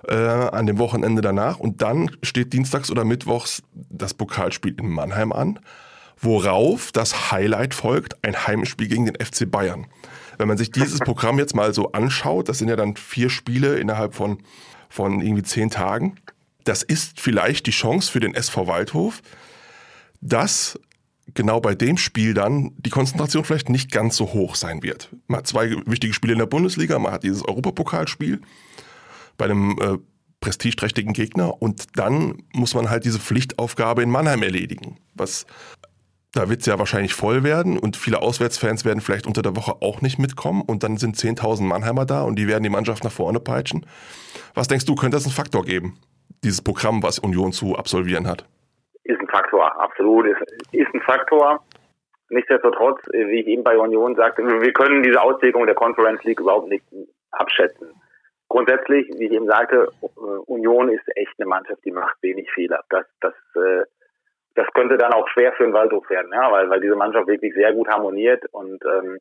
äh, 0.06 0.14
an 0.14 0.66
dem 0.66 0.78
Wochenende 0.78 1.22
danach. 1.22 1.58
Und 1.58 1.82
dann 1.82 2.10
steht 2.22 2.52
dienstags 2.52 2.90
oder 2.90 3.04
mittwochs 3.04 3.62
das 3.72 4.14
Pokalspiel 4.14 4.74
in 4.78 4.88
Mannheim 4.88 5.32
an, 5.32 5.58
worauf 6.18 6.92
das 6.92 7.30
Highlight 7.30 7.74
folgt, 7.74 8.22
ein 8.24 8.46
Heimspiel 8.46 8.88
gegen 8.88 9.06
den 9.06 9.14
FC 9.14 9.50
Bayern. 9.50 9.86
Wenn 10.38 10.48
man 10.48 10.58
sich 10.58 10.70
dieses 10.70 10.98
Programm 11.00 11.38
jetzt 11.38 11.54
mal 11.54 11.74
so 11.74 11.92
anschaut, 11.92 12.48
das 12.48 12.58
sind 12.58 12.68
ja 12.68 12.76
dann 12.76 12.96
vier 12.96 13.30
Spiele 13.30 13.78
innerhalb 13.78 14.14
von, 14.14 14.38
von 14.88 15.20
irgendwie 15.20 15.42
zehn 15.42 15.70
Tagen. 15.70 16.16
Das 16.64 16.82
ist 16.82 17.20
vielleicht 17.20 17.66
die 17.66 17.72
Chance 17.72 18.10
für 18.10 18.20
den 18.20 18.34
SV 18.34 18.66
Waldhof, 18.66 19.22
dass 20.20 20.78
genau 21.34 21.60
bei 21.60 21.74
dem 21.74 21.96
Spiel 21.96 22.34
dann 22.34 22.72
die 22.76 22.90
Konzentration 22.90 23.44
vielleicht 23.44 23.68
nicht 23.68 23.90
ganz 23.90 24.16
so 24.16 24.32
hoch 24.32 24.54
sein 24.54 24.82
wird. 24.82 25.10
Man 25.26 25.38
hat 25.38 25.46
zwei 25.46 25.70
wichtige 25.86 26.12
Spiele 26.12 26.32
in 26.32 26.38
der 26.38 26.46
Bundesliga, 26.46 26.98
man 26.98 27.12
hat 27.12 27.22
dieses 27.22 27.46
Europapokalspiel 27.46 28.40
bei 29.40 29.46
einem 29.46 29.76
äh, 29.80 29.98
prestigeträchtigen 30.40 31.12
Gegner 31.12 31.60
und 31.60 31.98
dann 31.98 32.42
muss 32.54 32.74
man 32.74 32.90
halt 32.90 33.04
diese 33.04 33.18
Pflichtaufgabe 33.18 34.02
in 34.02 34.10
Mannheim 34.10 34.42
erledigen. 34.42 34.98
Was 35.14 35.46
da 36.32 36.48
wird 36.48 36.60
es 36.60 36.66
ja 36.66 36.78
wahrscheinlich 36.78 37.12
voll 37.12 37.42
werden 37.42 37.76
und 37.76 37.96
viele 37.96 38.22
Auswärtsfans 38.22 38.84
werden 38.84 39.00
vielleicht 39.00 39.26
unter 39.26 39.42
der 39.42 39.56
Woche 39.56 39.82
auch 39.82 40.00
nicht 40.00 40.18
mitkommen 40.18 40.62
und 40.64 40.84
dann 40.84 40.96
sind 40.96 41.16
10.000 41.16 41.64
Mannheimer 41.64 42.06
da 42.06 42.22
und 42.22 42.36
die 42.36 42.46
werden 42.46 42.62
die 42.62 42.70
Mannschaft 42.70 43.02
nach 43.02 43.10
vorne 43.10 43.40
peitschen. 43.40 43.84
Was 44.54 44.68
denkst 44.68 44.84
du, 44.84 44.94
könnte 44.94 45.16
das 45.16 45.26
ein 45.26 45.32
Faktor 45.32 45.64
geben, 45.64 45.98
dieses 46.44 46.62
Programm, 46.62 47.02
was 47.02 47.18
Union 47.18 47.50
zu 47.50 47.74
absolvieren 47.74 48.28
hat? 48.28 48.44
Ist 49.02 49.20
ein 49.20 49.26
Faktor, 49.26 49.80
absolut. 49.80 50.26
Ist, 50.26 50.40
ist 50.72 50.94
ein 50.94 51.00
Faktor. 51.00 51.64
Nichtsdestotrotz, 52.28 53.00
wie 53.12 53.40
ich 53.40 53.46
eben 53.48 53.64
bei 53.64 53.76
Union 53.76 54.14
sagte, 54.14 54.44
wir 54.44 54.72
können 54.72 55.02
diese 55.02 55.20
Auslegung 55.20 55.66
der 55.66 55.74
Conference 55.74 56.22
League 56.22 56.38
überhaupt 56.38 56.68
nicht 56.68 56.84
abschätzen. 57.32 57.88
Grundsätzlich, 58.50 59.08
wie 59.16 59.26
ich 59.26 59.32
eben 59.32 59.46
sagte, 59.46 59.88
Union 60.46 60.90
ist 60.90 61.04
echt 61.16 61.32
eine 61.38 61.48
Mannschaft, 61.48 61.82
die 61.86 61.92
macht 61.92 62.16
wenig 62.20 62.50
Fehler. 62.52 62.82
Das, 62.90 63.06
das, 63.20 63.32
äh, 63.54 63.84
das 64.56 64.66
könnte 64.74 64.98
dann 64.98 65.14
auch 65.14 65.26
schwer 65.28 65.52
für 65.52 65.64
den 65.64 65.72
Waldhof 65.72 66.10
werden, 66.10 66.30
ja, 66.34 66.52
weil, 66.52 66.68
weil 66.68 66.80
diese 66.80 66.96
Mannschaft 66.96 67.28
wirklich 67.28 67.54
sehr 67.54 67.72
gut 67.72 67.88
harmoniert 67.88 68.44
und 68.52 68.84
ähm, 68.84 69.18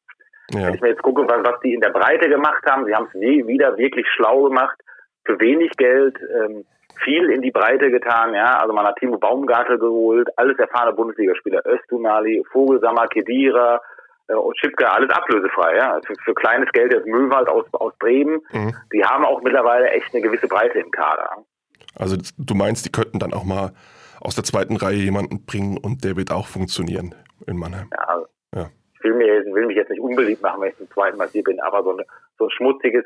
ja. 0.52 0.68
wenn 0.68 0.74
ich 0.74 0.82
mir 0.82 0.90
jetzt 0.90 1.04
gucke, 1.04 1.22
was, 1.30 1.46
was 1.46 1.62
die 1.62 1.74
in 1.76 1.82
der 1.82 1.92
Breite 1.92 2.28
gemacht 2.28 2.64
haben, 2.66 2.86
sie 2.86 2.96
haben 2.96 3.08
es 3.08 3.14
nie 3.14 3.46
wieder 3.48 3.78
wirklich 3.78 4.08
schlau 4.10 4.44
gemacht, 4.44 4.78
für 5.24 5.40
wenig 5.40 5.72
Geld, 5.78 6.18
ähm, 6.36 6.66
viel 7.04 7.30
in 7.30 7.42
die 7.42 7.52
Breite 7.52 7.92
getan, 7.92 8.34
ja. 8.34 8.60
Also 8.60 8.74
man 8.74 8.86
hat 8.86 8.98
Timo 8.98 9.18
Baumgartel 9.18 9.78
geholt, 9.78 10.28
alles 10.38 10.58
erfahrene 10.58 10.96
Bundesligaspieler, 10.96 11.62
Östunali, 11.66 12.44
Vogelsammer, 12.52 13.08
Kedira 13.08 13.76
äh, 13.76 13.99
und 14.36 14.58
Schipke, 14.60 14.90
alles 14.90 15.10
ablösefrei, 15.10 15.78
ja. 15.78 16.00
Für, 16.06 16.16
für 16.24 16.34
kleines 16.36 16.72
Geld 16.72 16.94
jetzt 16.94 17.06
Müllwald 17.06 17.48
aus, 17.48 17.66
aus 17.74 17.94
Bremen. 18.00 18.42
Mhm. 18.52 18.76
Die 18.94 19.04
haben 19.04 19.26
auch 19.26 19.42
mittlerweile 19.42 19.90
echt 19.90 20.14
eine 20.14 20.22
gewisse 20.22 20.48
Breite 20.48 20.80
im 20.80 20.92
Kader. 20.92 21.30
Also 21.96 22.18
du 22.38 22.56
meinst, 22.56 22.86
die 22.86 22.92
könnten 22.92 23.20
dann 23.20 23.34
auch 23.34 23.44
mal 23.44 23.72
aus 24.22 24.36
der 24.36 24.44
zweiten 24.44 24.76
Reihe 24.76 24.98
jemanden 24.98 25.46
bringen 25.46 25.78
und 25.78 26.04
der 26.04 26.16
wird 26.16 26.32
auch 26.32 26.48
funktionieren 26.48 27.16
in 27.48 27.58
Mannheim. 27.58 27.90
Ja, 27.92 28.04
also 28.08 28.26
ja. 28.56 28.70
Ich 28.94 29.04
will, 29.04 29.14
mir, 29.14 29.46
will 29.54 29.66
mich 29.66 29.78
jetzt 29.78 29.90
nicht 29.90 30.02
unbeliebt 30.02 30.42
machen, 30.42 30.62
wenn 30.62 30.70
ich 30.70 30.78
zum 30.78 30.90
zweiten 30.92 31.18
Mal 31.18 31.30
hier 31.30 31.44
bin, 31.44 31.60
aber 31.62 31.84
so, 31.84 31.92
eine, 31.92 32.06
so 32.38 32.46
ein 32.46 32.52
schmutziges 32.52 33.06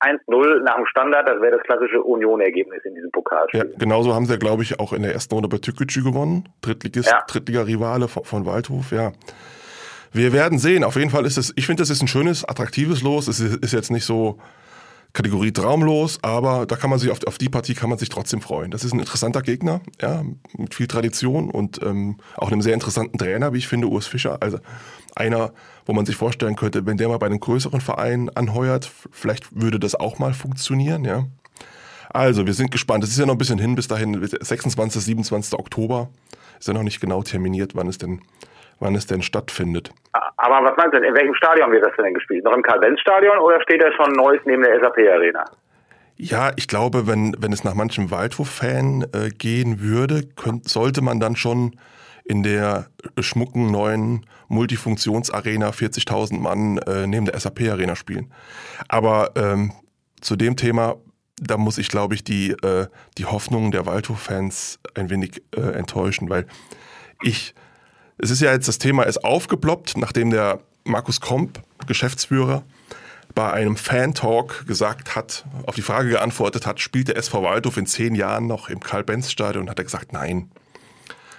1-0 0.00 0.62
nach 0.62 0.76
dem 0.76 0.86
Standard, 0.86 1.28
das 1.28 1.40
wäre 1.40 1.56
das 1.56 1.62
klassische 1.62 2.02
Union-Ergebnis 2.02 2.84
in 2.84 2.94
diesem 2.94 3.10
Pokalspiel. 3.10 3.70
Ja, 3.70 3.78
genauso 3.78 4.14
haben 4.14 4.26
sie, 4.26 4.38
glaube 4.38 4.62
ich, 4.62 4.80
auch 4.80 4.92
in 4.92 5.02
der 5.02 5.12
ersten 5.12 5.34
Runde 5.34 5.48
bei 5.48 5.58
Tükücü 5.58 6.02
gewonnen. 6.02 6.48
Drittligist, 6.62 7.10
ja. 7.10 7.22
Drittliga-Rivale 7.26 8.08
von, 8.08 8.24
von, 8.24 8.46
Waldhof, 8.46 8.92
ja. 8.92 9.12
Wir 10.12 10.32
werden 10.32 10.58
sehen. 10.58 10.84
Auf 10.84 10.96
jeden 10.96 11.10
Fall 11.10 11.24
ist 11.26 11.38
es, 11.38 11.52
ich 11.56 11.66
finde, 11.66 11.82
das 11.82 11.90
ist 11.90 12.02
ein 12.02 12.08
schönes, 12.08 12.44
attraktives 12.44 13.02
Los. 13.02 13.28
Es 13.28 13.40
ist, 13.40 13.72
jetzt 13.72 13.90
nicht 13.90 14.04
so 14.04 14.38
Kategorie 15.12 15.52
traumlos, 15.52 16.18
aber 16.22 16.66
da 16.66 16.76
kann 16.76 16.90
man 16.90 16.98
sich 16.98 17.10
auf, 17.10 17.24
auf, 17.26 17.38
die 17.38 17.48
Partie 17.48 17.74
kann 17.74 17.90
man 17.90 17.98
sich 17.98 18.08
trotzdem 18.08 18.40
freuen. 18.40 18.70
Das 18.70 18.84
ist 18.84 18.92
ein 18.92 19.00
interessanter 19.00 19.42
Gegner, 19.42 19.80
ja, 20.00 20.24
mit 20.56 20.74
viel 20.74 20.86
Tradition 20.86 21.50
und 21.50 21.82
ähm, 21.82 22.18
auch 22.36 22.50
einem 22.50 22.62
sehr 22.62 22.74
interessanten 22.74 23.18
Trainer, 23.18 23.52
wie 23.52 23.58
ich 23.58 23.68
finde, 23.68 23.88
Urs 23.88 24.06
Fischer. 24.06 24.38
Also 24.40 24.58
einer, 25.14 25.52
wo 25.86 25.92
man 25.92 26.06
sich 26.06 26.16
vorstellen 26.16 26.56
könnte, 26.56 26.86
wenn 26.86 26.96
der 26.96 27.08
mal 27.08 27.18
bei 27.18 27.26
einem 27.26 27.40
größeren 27.40 27.80
Verein 27.80 28.30
anheuert, 28.30 28.90
vielleicht 29.10 29.60
würde 29.60 29.80
das 29.80 29.94
auch 29.94 30.18
mal 30.18 30.34
funktionieren, 30.34 31.04
ja. 31.04 31.26
Also, 32.12 32.44
wir 32.44 32.54
sind 32.54 32.72
gespannt. 32.72 33.04
Es 33.04 33.10
ist 33.10 33.18
ja 33.18 33.26
noch 33.26 33.34
ein 33.34 33.38
bisschen 33.38 33.60
hin 33.60 33.76
bis 33.76 33.86
dahin, 33.86 34.20
26. 34.20 35.00
27. 35.02 35.54
Oktober. 35.54 36.10
Ist 36.58 36.66
ja 36.66 36.74
noch 36.74 36.82
nicht 36.82 37.00
genau 37.00 37.22
terminiert, 37.22 37.74
wann 37.74 37.86
es 37.86 37.98
denn, 37.98 38.20
wann 38.80 38.94
es 38.94 39.06
denn 39.06 39.22
stattfindet. 39.22 39.92
Aber 40.36 40.64
was 40.64 40.76
meinst 40.76 40.94
du 40.94 41.00
denn, 41.00 41.08
in 41.08 41.14
welchem 41.14 41.34
Stadion 41.34 41.70
wird 41.70 41.84
das 41.84 41.92
denn 41.96 42.14
gespielt? 42.14 42.44
Noch 42.44 42.54
im 42.54 42.62
Karl-Benz-Stadion 42.62 43.38
oder 43.38 43.60
steht 43.62 43.82
da 43.82 43.92
schon 43.92 44.12
Neues 44.12 44.40
neben 44.44 44.62
der 44.62 44.80
SAP-Arena? 44.80 45.44
Ja, 46.16 46.52
ich 46.56 46.68
glaube, 46.68 47.06
wenn, 47.06 47.34
wenn 47.38 47.52
es 47.52 47.64
nach 47.64 47.74
manchem 47.74 48.10
Waldhof-Fan 48.10 49.06
äh, 49.14 49.28
gehen 49.30 49.80
würde, 49.80 50.22
könnt, 50.36 50.68
sollte 50.68 51.00
man 51.00 51.20
dann 51.20 51.36
schon 51.36 51.76
in 52.24 52.42
der 52.42 52.86
schmucken 53.18 53.70
neuen 53.70 54.26
Multifunktionsarena 54.48 55.70
40.000 55.70 56.38
Mann 56.38 56.78
äh, 56.78 57.06
neben 57.06 57.24
der 57.24 57.38
SAP-Arena 57.38 57.96
spielen. 57.96 58.32
Aber 58.88 59.32
ähm, 59.34 59.72
zu 60.20 60.36
dem 60.36 60.56
Thema, 60.56 60.96
da 61.40 61.56
muss 61.56 61.78
ich, 61.78 61.88
glaube 61.88 62.14
ich, 62.14 62.22
die, 62.22 62.50
äh, 62.50 62.86
die 63.16 63.24
Hoffnungen 63.24 63.70
der 63.70 63.86
Waldhof-Fans 63.86 64.78
ein 64.94 65.10
wenig 65.10 65.42
äh, 65.56 65.60
enttäuschen, 65.60 66.28
weil 66.28 66.46
ich, 67.22 67.54
es 68.22 68.30
ist 68.30 68.40
ja 68.40 68.52
jetzt, 68.52 68.68
das 68.68 68.78
Thema 68.78 69.04
ist 69.04 69.24
aufgeploppt, 69.24 69.96
nachdem 69.96 70.30
der 70.30 70.60
Markus 70.84 71.20
Komp, 71.20 71.62
Geschäftsführer, 71.86 72.64
bei 73.34 73.52
einem 73.52 73.76
Fan-Talk 73.76 74.66
gesagt 74.66 75.14
hat, 75.14 75.44
auf 75.66 75.74
die 75.74 75.82
Frage 75.82 76.10
geantwortet 76.10 76.66
hat, 76.66 76.80
spielt 76.80 77.08
der 77.08 77.16
SV 77.16 77.42
Waldhof 77.42 77.76
in 77.76 77.86
zehn 77.86 78.14
Jahren 78.14 78.46
noch 78.46 78.68
im 78.68 78.80
Karl-Benz-Stadion? 78.80 79.70
Hat 79.70 79.78
er 79.78 79.84
gesagt, 79.84 80.12
nein. 80.12 80.50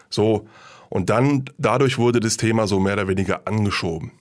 So, 0.10 0.48
und 0.90 1.10
dann, 1.10 1.46
dadurch 1.58 1.98
wurde 1.98 2.20
das 2.20 2.38
Thema 2.38 2.68
so 2.68 2.80
mehr 2.80 2.94
oder 2.94 3.08
weniger 3.08 3.42
angeschoben. 3.46 4.12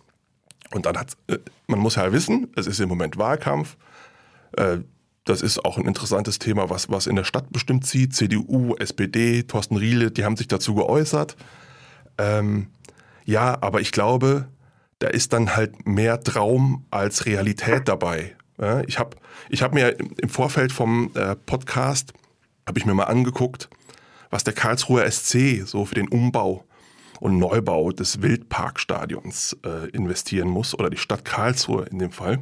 Und 0.72 0.86
dann 0.86 0.96
hat, 0.96 1.16
äh, 1.28 1.38
man 1.66 1.78
muss 1.78 1.96
ja 1.96 2.12
wissen, 2.12 2.48
es 2.56 2.66
ist 2.66 2.80
im 2.80 2.88
Moment 2.88 3.18
Wahlkampf. 3.18 3.76
Äh, 4.56 4.78
das 5.24 5.42
ist 5.42 5.64
auch 5.64 5.78
ein 5.78 5.86
interessantes 5.86 6.38
Thema, 6.38 6.70
was, 6.70 6.90
was 6.90 7.06
in 7.06 7.16
der 7.16 7.24
Stadt 7.24 7.52
bestimmt 7.52 7.86
zieht. 7.86 8.14
CDU, 8.14 8.74
SPD, 8.76 9.42
Thorsten 9.44 9.76
Riele, 9.76 10.10
die 10.10 10.24
haben 10.24 10.36
sich 10.36 10.48
dazu 10.48 10.74
geäußert. 10.74 11.36
Ähm, 12.20 12.68
ja, 13.24 13.56
aber 13.60 13.80
ich 13.80 13.92
glaube, 13.92 14.48
da 14.98 15.08
ist 15.08 15.32
dann 15.32 15.56
halt 15.56 15.86
mehr 15.86 16.20
Traum 16.20 16.84
als 16.90 17.24
Realität 17.24 17.88
dabei. 17.88 18.36
Ja, 18.60 18.82
ich 18.82 18.98
habe 18.98 19.16
ich 19.48 19.62
hab 19.62 19.72
mir 19.72 19.98
im 19.98 20.28
Vorfeld 20.28 20.70
vom 20.70 21.10
äh, 21.14 21.34
Podcast, 21.34 22.12
habe 22.66 22.78
ich 22.78 22.84
mir 22.84 22.92
mal 22.92 23.04
angeguckt, 23.04 23.70
was 24.28 24.44
der 24.44 24.52
Karlsruher 24.52 25.10
SC 25.10 25.62
so 25.64 25.86
für 25.86 25.94
den 25.94 26.08
Umbau 26.08 26.64
und 27.20 27.38
Neubau 27.38 27.90
des 27.90 28.20
Wildparkstadions 28.20 29.56
äh, 29.64 29.88
investieren 29.90 30.48
muss, 30.48 30.78
oder 30.78 30.90
die 30.90 30.98
Stadt 30.98 31.24
Karlsruhe 31.24 31.86
in 31.86 31.98
dem 31.98 32.12
Fall. 32.12 32.40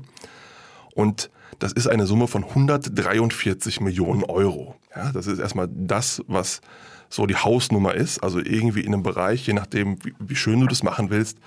Und 0.94 1.30
das 1.60 1.72
ist 1.72 1.86
eine 1.86 2.06
Summe 2.06 2.26
von 2.26 2.44
143 2.44 3.80
Millionen 3.80 4.24
Euro. 4.24 4.76
Ja, 4.94 5.12
das 5.12 5.26
ist 5.26 5.38
erstmal 5.38 5.68
das, 5.70 6.22
was 6.26 6.60
so 7.09 7.27
die 7.27 7.37
Hausnummer 7.37 7.94
ist. 7.94 8.23
Also 8.23 8.38
irgendwie 8.38 8.81
in 8.81 8.94
einem 8.94 9.03
Bereich, 9.03 9.47
je 9.47 9.55
nachdem, 9.55 10.05
wie, 10.05 10.14
wie 10.18 10.37
schön 10.37 10.61
du 10.61 10.66
das 10.66 10.83
machen 10.83 11.11
willst, 11.11 11.38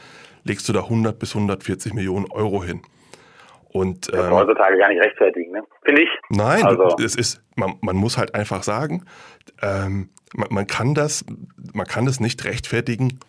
legst 0.43 0.67
du 0.67 0.73
da 0.73 0.81
100 0.81 1.17
bis 1.17 1.35
140 1.35 1.93
Millionen 1.93 2.29
Euro 2.31 2.63
hin. 2.63 2.81
Und, 3.69 4.09
ähm, 4.09 4.17
das 4.17 4.21
kann 4.21 4.33
heutzutage 4.33 4.77
gar 4.77 4.89
nicht 4.89 5.01
rechtfertigen, 5.01 5.51
ne? 5.51 5.63
finde 5.83 6.01
ich. 6.01 6.09
Nein, 6.29 6.65
also. 6.65 6.97
es 7.03 7.15
ist, 7.15 7.41
man, 7.55 7.75
man 7.81 7.95
muss 7.95 8.17
halt 8.17 8.35
einfach 8.35 8.63
sagen, 8.63 9.05
ähm, 9.61 10.09
man, 10.33 10.47
man, 10.51 10.67
kann 10.67 10.93
das, 10.93 11.25
man 11.73 11.87
kann 11.87 12.05
das 12.05 12.19
nicht 12.19 12.43
rechtfertigen, 12.43 13.19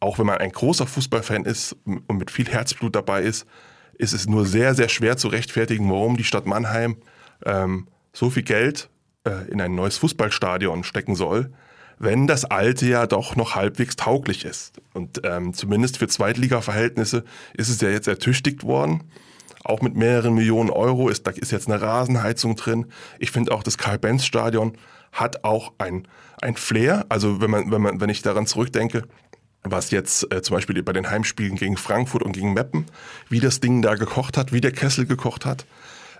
auch 0.00 0.18
wenn 0.18 0.26
man 0.26 0.38
ein 0.38 0.50
großer 0.50 0.86
Fußballfan 0.86 1.44
ist 1.44 1.76
und 1.84 2.18
mit 2.18 2.30
viel 2.30 2.46
Herzblut 2.48 2.96
dabei 2.96 3.22
ist, 3.22 3.46
ist 3.96 4.12
es 4.12 4.26
nur 4.26 4.44
sehr, 4.44 4.74
sehr 4.74 4.88
schwer 4.88 5.16
zu 5.16 5.28
rechtfertigen, 5.28 5.88
warum 5.90 6.16
die 6.16 6.24
Stadt 6.24 6.46
Mannheim 6.46 6.96
ähm, 7.46 7.86
so 8.12 8.30
viel 8.30 8.42
Geld 8.42 8.90
äh, 9.24 9.48
in 9.50 9.60
ein 9.60 9.74
neues 9.76 9.96
Fußballstadion 9.98 10.82
stecken 10.82 11.14
soll, 11.14 11.52
wenn 11.98 12.26
das 12.26 12.44
alte 12.44 12.86
ja 12.86 13.06
doch 13.06 13.36
noch 13.36 13.54
halbwegs 13.54 13.96
tauglich 13.96 14.44
ist. 14.44 14.72
Und 14.92 15.20
ähm, 15.24 15.54
zumindest 15.54 15.98
für 15.98 16.08
Zweitliga-Verhältnisse 16.08 17.24
ist 17.54 17.68
es 17.68 17.80
ja 17.80 17.90
jetzt 17.90 18.08
ertüchtigt 18.08 18.64
worden. 18.64 19.04
Auch 19.64 19.80
mit 19.80 19.96
mehreren 19.96 20.34
Millionen 20.34 20.70
Euro 20.70 21.08
ist, 21.08 21.26
da 21.26 21.30
ist 21.30 21.50
jetzt 21.50 21.68
eine 21.68 21.80
Rasenheizung 21.80 22.56
drin. 22.56 22.86
Ich 23.18 23.30
finde 23.30 23.52
auch 23.52 23.62
das 23.62 23.78
Karl-Benz-Stadion 23.78 24.76
hat 25.12 25.44
auch 25.44 25.72
ein, 25.78 26.06
ein 26.42 26.56
Flair. 26.56 27.06
Also 27.08 27.40
wenn 27.40 27.50
man, 27.50 27.70
wenn 27.70 27.80
man, 27.80 28.00
wenn 28.00 28.10
ich 28.10 28.22
daran 28.22 28.46
zurückdenke, 28.46 29.04
was 29.62 29.90
jetzt 29.90 30.30
äh, 30.32 30.42
zum 30.42 30.56
Beispiel 30.56 30.82
bei 30.82 30.92
den 30.92 31.10
Heimspielen 31.10 31.56
gegen 31.56 31.78
Frankfurt 31.78 32.22
und 32.22 32.32
gegen 32.32 32.52
Meppen, 32.52 32.84
wie 33.30 33.40
das 33.40 33.60
Ding 33.60 33.80
da 33.80 33.94
gekocht 33.94 34.36
hat, 34.36 34.52
wie 34.52 34.60
der 34.60 34.72
Kessel 34.72 35.06
gekocht 35.06 35.46
hat. 35.46 35.64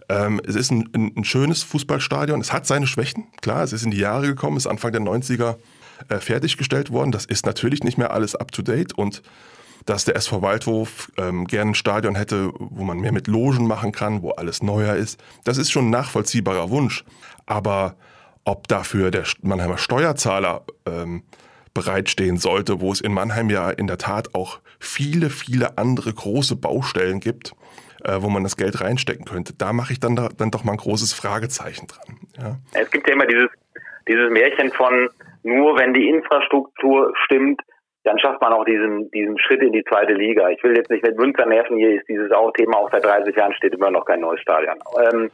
Ähm, 0.08 0.40
es 0.46 0.54
ist 0.54 0.70
ein, 0.70 0.88
ein, 0.94 1.12
ein, 1.16 1.24
schönes 1.24 1.62
Fußballstadion. 1.62 2.40
Es 2.40 2.52
hat 2.52 2.66
seine 2.66 2.86
Schwächen. 2.86 3.26
Klar, 3.40 3.62
es 3.62 3.72
ist 3.72 3.84
in 3.84 3.90
die 3.90 3.98
Jahre 3.98 4.26
gekommen, 4.26 4.56
ist 4.56 4.66
Anfang 4.66 4.92
der 4.92 5.00
90er 5.00 5.56
äh, 6.08 6.18
fertiggestellt 6.18 6.90
worden. 6.90 7.12
Das 7.12 7.24
ist 7.24 7.46
natürlich 7.46 7.82
nicht 7.82 7.98
mehr 7.98 8.12
alles 8.12 8.34
up 8.34 8.52
to 8.52 8.62
date 8.62 8.92
und 8.92 9.22
dass 9.86 10.04
der 10.04 10.16
SV 10.16 10.42
Waldhof 10.42 11.12
ähm, 11.18 11.46
gerne 11.46 11.72
ein 11.72 11.74
Stadion 11.74 12.14
hätte, 12.14 12.52
wo 12.58 12.84
man 12.84 12.98
mehr 12.98 13.12
mit 13.12 13.26
Logen 13.26 13.66
machen 13.66 13.92
kann, 13.92 14.22
wo 14.22 14.30
alles 14.30 14.62
neuer 14.62 14.94
ist. 14.94 15.22
Das 15.44 15.58
ist 15.58 15.70
schon 15.70 15.86
ein 15.86 15.90
nachvollziehbarer 15.90 16.70
Wunsch. 16.70 17.04
Aber 17.46 17.96
ob 18.44 18.68
dafür 18.68 19.10
der 19.10 19.24
Mannheimer 19.42 19.78
Steuerzahler 19.78 20.62
ähm, 20.86 21.22
bereitstehen 21.74 22.38
sollte, 22.38 22.80
wo 22.80 22.92
es 22.92 23.00
in 23.00 23.12
Mannheim 23.12 23.50
ja 23.50 23.70
in 23.70 23.86
der 23.86 23.98
Tat 23.98 24.34
auch 24.34 24.60
viele, 24.78 25.28
viele 25.28 25.76
andere 25.76 26.12
große 26.12 26.56
Baustellen 26.56 27.20
gibt, 27.20 27.54
äh, 28.04 28.22
wo 28.22 28.28
man 28.28 28.42
das 28.42 28.56
Geld 28.56 28.80
reinstecken 28.80 29.24
könnte. 29.24 29.54
Da 29.56 29.72
mache 29.72 29.92
ich 29.92 30.00
dann, 30.00 30.16
da, 30.16 30.28
dann 30.36 30.50
doch 30.50 30.64
mal 30.64 30.72
ein 30.72 30.78
großes 30.78 31.12
Fragezeichen 31.12 31.86
dran. 31.86 32.18
Ja. 32.38 32.80
Es 32.80 32.90
gibt 32.90 33.08
ja 33.08 33.14
immer 33.14 33.26
dieses, 33.26 33.50
dieses 34.08 34.30
Märchen 34.30 34.70
von 34.72 35.08
nur 35.42 35.78
wenn 35.78 35.92
die 35.92 36.08
Infrastruktur 36.08 37.12
stimmt, 37.24 37.60
dann 38.04 38.18
schafft 38.18 38.40
man 38.40 38.52
auch 38.52 38.64
diesen, 38.64 39.10
diesen 39.10 39.38
Schritt 39.38 39.62
in 39.62 39.72
die 39.72 39.84
zweite 39.84 40.12
Liga. 40.12 40.48
Ich 40.50 40.62
will 40.62 40.76
jetzt 40.76 40.90
nicht 40.90 41.04
mit 41.04 41.16
Münster 41.16 41.46
nerven, 41.46 41.76
hier 41.76 41.94
ist 41.94 42.08
dieses 42.08 42.30
auch 42.32 42.50
Thema, 42.52 42.78
auch 42.78 42.90
seit 42.90 43.04
30 43.04 43.34
Jahren 43.34 43.54
steht 43.54 43.74
immer 43.74 43.90
noch 43.90 44.04
kein 44.04 44.20
neues 44.20 44.40
Stadion. 44.40 44.78
Ähm, 45.00 45.30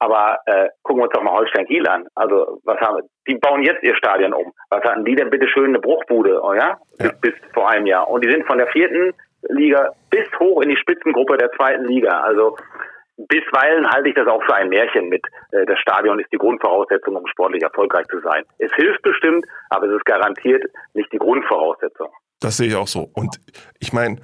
aber 0.00 0.38
äh, 0.46 0.68
gucken 0.82 1.00
wir 1.00 1.04
uns 1.04 1.12
doch 1.12 1.22
mal 1.22 1.32
Holstein 1.32 1.66
Kiel 1.66 1.86
an. 1.88 2.06
Also 2.14 2.60
was 2.64 2.80
haben 2.80 3.02
die 3.26 3.34
bauen 3.34 3.62
jetzt 3.62 3.82
ihr 3.82 3.96
Stadion 3.96 4.32
um. 4.32 4.52
Was 4.70 4.82
hatten 4.84 5.04
die 5.04 5.16
denn 5.16 5.30
bitte 5.30 5.48
schön 5.48 5.66
eine 5.66 5.80
Bruchbude, 5.80 6.40
oh 6.42 6.54
ja? 6.54 6.78
Bis, 6.98 7.06
ja. 7.08 7.12
bis 7.20 7.34
vor 7.52 7.68
einem 7.68 7.86
Jahr. 7.86 8.08
Und 8.08 8.24
die 8.24 8.30
sind 8.30 8.46
von 8.46 8.58
der 8.58 8.68
vierten 8.68 9.12
Liga 9.48 9.92
bis 10.10 10.26
hoch 10.38 10.62
in 10.62 10.70
die 10.70 10.76
Spitzengruppe 10.76 11.36
der 11.36 11.50
zweiten 11.52 11.84
Liga. 11.84 12.20
Also 12.20 12.56
bisweilen 13.16 13.88
halte 13.90 14.08
ich 14.08 14.14
das 14.14 14.26
auch 14.26 14.42
für 14.44 14.54
ein 14.54 14.68
Märchen 14.68 15.08
mit, 15.08 15.24
äh, 15.52 15.66
das 15.66 15.78
Stadion 15.80 16.20
ist 16.20 16.32
die 16.32 16.38
Grundvoraussetzung, 16.38 17.16
um 17.16 17.26
sportlich 17.26 17.62
erfolgreich 17.62 18.06
zu 18.06 18.20
sein. 18.20 18.44
Es 18.58 18.72
hilft 18.74 19.02
bestimmt, 19.02 19.44
aber 19.70 19.86
es 19.86 19.96
ist 19.96 20.04
garantiert 20.04 20.64
nicht 20.94 21.12
die 21.12 21.18
Grundvoraussetzung. 21.18 22.08
Das 22.40 22.56
sehe 22.56 22.68
ich 22.68 22.76
auch 22.76 22.86
so. 22.86 23.10
Und 23.14 23.40
ich 23.80 23.92
meine, 23.92 24.16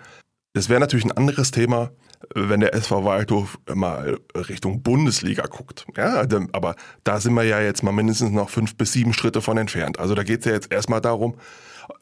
es 0.54 0.70
wäre 0.70 0.80
natürlich 0.80 1.04
ein 1.04 1.16
anderes 1.16 1.50
Thema, 1.50 1.90
wenn 2.34 2.60
der 2.60 2.74
SV 2.74 3.04
Waldhof 3.04 3.58
mal 3.72 4.18
Richtung 4.34 4.82
Bundesliga 4.82 5.46
guckt. 5.46 5.86
Ja, 5.96 6.24
aber 6.52 6.76
da 7.04 7.20
sind 7.20 7.34
wir 7.34 7.44
ja 7.44 7.60
jetzt 7.60 7.82
mal 7.82 7.92
mindestens 7.92 8.30
noch 8.30 8.50
fünf 8.50 8.76
bis 8.76 8.92
sieben 8.92 9.12
Schritte 9.12 9.40
von 9.40 9.56
entfernt. 9.58 9.98
Also 9.98 10.14
da 10.14 10.22
geht 10.22 10.40
es 10.40 10.46
ja 10.46 10.52
jetzt 10.52 10.72
erstmal 10.72 11.00
darum, 11.00 11.36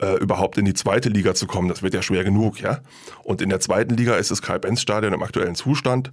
äh, 0.00 0.16
überhaupt 0.18 0.58
in 0.58 0.64
die 0.64 0.74
zweite 0.74 1.08
Liga 1.08 1.34
zu 1.34 1.46
kommen. 1.46 1.68
Das 1.68 1.82
wird 1.82 1.94
ja 1.94 2.02
schwer 2.02 2.24
genug, 2.24 2.60
ja. 2.60 2.80
Und 3.24 3.40
in 3.40 3.48
der 3.48 3.60
zweiten 3.60 3.96
Liga 3.96 4.16
ist 4.16 4.30
das 4.30 4.42
Karl-Benz-Stadion 4.42 5.12
im 5.12 5.22
aktuellen 5.22 5.54
Zustand 5.54 6.12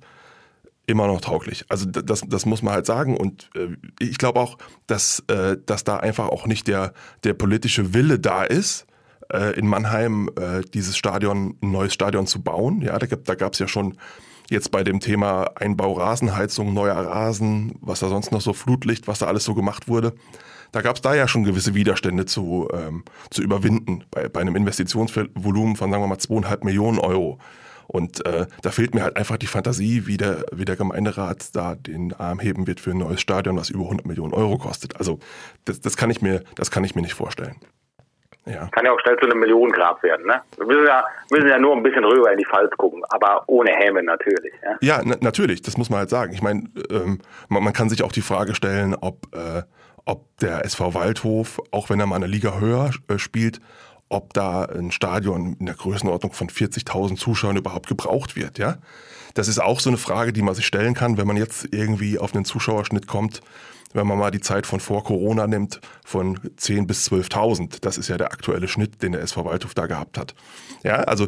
immer 0.85 1.07
noch 1.07 1.21
tauglich. 1.21 1.65
Also 1.69 1.85
das, 1.85 2.23
das 2.27 2.45
muss 2.45 2.63
man 2.63 2.73
halt 2.73 2.85
sagen. 2.85 3.15
Und 3.15 3.49
äh, 3.55 3.75
ich 3.99 4.17
glaube 4.17 4.39
auch, 4.39 4.57
dass, 4.87 5.23
äh, 5.27 5.57
dass 5.65 5.83
da 5.83 5.97
einfach 5.97 6.29
auch 6.29 6.47
nicht 6.47 6.67
der, 6.67 6.93
der 7.23 7.33
politische 7.33 7.93
Wille 7.93 8.19
da 8.19 8.43
ist, 8.43 8.85
äh, 9.33 9.57
in 9.57 9.67
Mannheim 9.67 10.29
äh, 10.39 10.61
dieses 10.73 10.97
Stadion, 10.97 11.57
ein 11.61 11.71
neues 11.71 11.93
Stadion 11.93 12.27
zu 12.27 12.41
bauen. 12.41 12.81
Ja, 12.81 12.97
da, 12.97 13.07
da 13.07 13.35
gab 13.35 13.53
es 13.53 13.59
ja 13.59 13.67
schon 13.67 13.97
jetzt 14.49 14.71
bei 14.71 14.83
dem 14.83 14.99
Thema 14.99 15.51
Einbau 15.55 15.93
Rasenheizung, 15.93 16.73
neuer 16.73 16.95
Rasen, 16.95 17.75
was 17.81 17.99
da 17.99 18.09
sonst 18.09 18.31
noch 18.31 18.41
so 18.41 18.53
Flutlicht, 18.53 19.07
was 19.07 19.19
da 19.19 19.27
alles 19.27 19.43
so 19.43 19.53
gemacht 19.53 19.87
wurde. 19.87 20.13
Da 20.71 20.81
gab 20.81 20.95
es 20.95 21.01
da 21.01 21.15
ja 21.15 21.27
schon 21.27 21.43
gewisse 21.43 21.73
Widerstände 21.73 22.25
zu, 22.25 22.67
ähm, 22.73 23.03
zu 23.31 23.41
überwinden 23.41 24.03
bei, 24.11 24.29
bei 24.29 24.41
einem 24.41 24.55
Investitionsvolumen 24.55 25.75
von, 25.75 25.89
sagen 25.89 26.03
wir 26.03 26.07
mal, 26.07 26.19
zweieinhalb 26.19 26.63
Millionen 26.63 26.99
Euro. 26.99 27.39
Und 27.87 28.23
äh, 28.27 28.45
da 28.61 28.69
fehlt 28.69 28.93
mir 28.93 29.01
halt 29.01 29.17
einfach 29.17 29.37
die 29.37 29.47
Fantasie, 29.47 30.05
wie 30.05 30.17
der, 30.17 30.45
wie 30.51 30.65
der 30.65 30.75
Gemeinderat 30.75 31.55
da 31.55 31.73
den 31.73 32.13
Arm 32.13 32.39
heben 32.39 32.67
wird 32.67 32.79
für 32.79 32.91
ein 32.91 32.99
neues 32.99 33.19
Stadion, 33.19 33.57
was 33.57 33.71
über 33.71 33.85
100 33.85 34.05
Millionen 34.05 34.33
Euro 34.33 34.59
kostet. 34.59 34.97
Also 34.97 35.17
das, 35.65 35.81
das, 35.81 35.97
kann, 35.97 36.11
ich 36.11 36.21
mir, 36.21 36.43
das 36.53 36.69
kann 36.69 36.83
ich 36.83 36.93
mir 36.93 37.01
nicht 37.01 37.15
vorstellen. 37.15 37.55
Ja. 38.45 38.67
Kann 38.71 38.85
ja 38.85 38.91
auch 38.91 38.99
schnell 39.01 39.17
zu 39.17 39.25
einem 39.25 39.39
Millionengrab 39.39 40.01
werden. 40.01 40.25
Ne? 40.25 40.41
Wir 40.57 40.65
müssen 40.65 40.87
ja, 40.87 41.03
müssen 41.31 41.47
ja 41.47 41.59
nur 41.59 41.75
ein 41.75 41.83
bisschen 41.83 42.03
rüber 42.03 42.31
in 42.31 42.37
die 42.37 42.45
Pfalz 42.45 42.71
gucken, 42.77 43.03
aber 43.09 43.43
ohne 43.47 43.71
Häme 43.71 44.01
natürlich. 44.01 44.53
Ja, 44.63 44.77
ja 44.81 45.01
na, 45.03 45.15
natürlich, 45.21 45.61
das 45.61 45.77
muss 45.77 45.89
man 45.89 45.99
halt 45.99 46.09
sagen. 46.09 46.33
Ich 46.33 46.41
meine, 46.41 46.63
ähm, 46.89 47.19
man, 47.47 47.63
man, 47.63 47.73
kann 47.73 47.89
sich 47.89 48.03
auch 48.03 48.11
die 48.11 48.21
Frage 48.21 48.55
stellen, 48.55 48.95
ob, 48.95 49.27
äh, 49.35 49.63
ob 50.05 50.25
der 50.39 50.65
SV 50.65 50.93
Waldhof, 50.93 51.61
auch 51.71 51.89
wenn 51.89 51.99
er 51.99 52.07
mal 52.07 52.15
eine 52.15 52.27
Liga 52.27 52.59
höher 52.59 52.91
äh, 53.07 53.19
spielt, 53.19 53.59
ob 54.09 54.33
da 54.33 54.63
ein 54.63 54.91
Stadion 54.91 55.55
in 55.59 55.67
der 55.67 55.75
Größenordnung 55.75 56.33
von 56.33 56.49
40.000 56.49 57.17
Zuschauern 57.17 57.57
überhaupt 57.57 57.87
gebraucht 57.87 58.35
wird. 58.35 58.57
Ja, 58.57 58.77
Das 59.35 59.47
ist 59.47 59.59
auch 59.59 59.79
so 59.79 59.91
eine 59.91 59.97
Frage, 59.97 60.33
die 60.33 60.41
man 60.41 60.55
sich 60.55 60.65
stellen 60.65 60.95
kann, 60.95 61.17
wenn 61.17 61.27
man 61.27 61.37
jetzt 61.37 61.67
irgendwie 61.71 62.17
auf 62.17 62.33
einen 62.33 62.45
Zuschauerschnitt 62.45 63.05
kommt 63.05 63.41
wenn 63.93 64.07
man 64.07 64.17
mal 64.17 64.31
die 64.31 64.39
Zeit 64.39 64.65
von 64.65 64.79
vor 64.79 65.03
Corona 65.03 65.47
nimmt, 65.47 65.81
von 66.05 66.37
10.000 66.37 66.87
bis 66.87 67.09
12.000. 67.11 67.77
Das 67.81 67.97
ist 67.97 68.07
ja 68.07 68.17
der 68.17 68.31
aktuelle 68.31 68.67
Schnitt, 68.67 69.01
den 69.01 69.13
der 69.13 69.21
SV 69.21 69.45
Waldhof 69.45 69.73
da 69.73 69.87
gehabt 69.87 70.17
hat. 70.17 70.35
Ja, 70.83 70.95
also, 70.95 71.27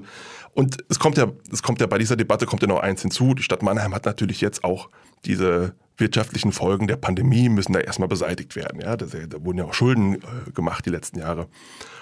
und 0.53 0.77
es 0.89 0.99
kommt 0.99 1.17
ja, 1.17 1.31
es 1.51 1.63
kommt 1.63 1.81
ja 1.81 1.87
bei 1.87 1.97
dieser 1.97 2.15
Debatte 2.15 2.45
kommt 2.45 2.61
ja 2.61 2.67
noch 2.67 2.79
eins 2.79 3.01
hinzu. 3.01 3.33
Die 3.33 3.43
Stadt 3.43 3.63
Mannheim 3.63 3.93
hat 3.93 4.05
natürlich 4.05 4.41
jetzt 4.41 4.63
auch 4.63 4.89
diese 5.25 5.73
wirtschaftlichen 5.97 6.51
Folgen 6.51 6.87
der 6.87 6.97
Pandemie 6.97 7.47
müssen 7.49 7.73
da 7.73 7.79
erstmal 7.79 8.07
beseitigt 8.07 8.55
werden. 8.55 8.81
Ja, 8.81 8.97
da, 8.97 9.05
da 9.05 9.45
wurden 9.45 9.59
ja 9.59 9.65
auch 9.65 9.73
Schulden 9.73 10.15
äh, 10.15 10.51
gemacht 10.53 10.85
die 10.85 10.89
letzten 10.89 11.19
Jahre 11.19 11.47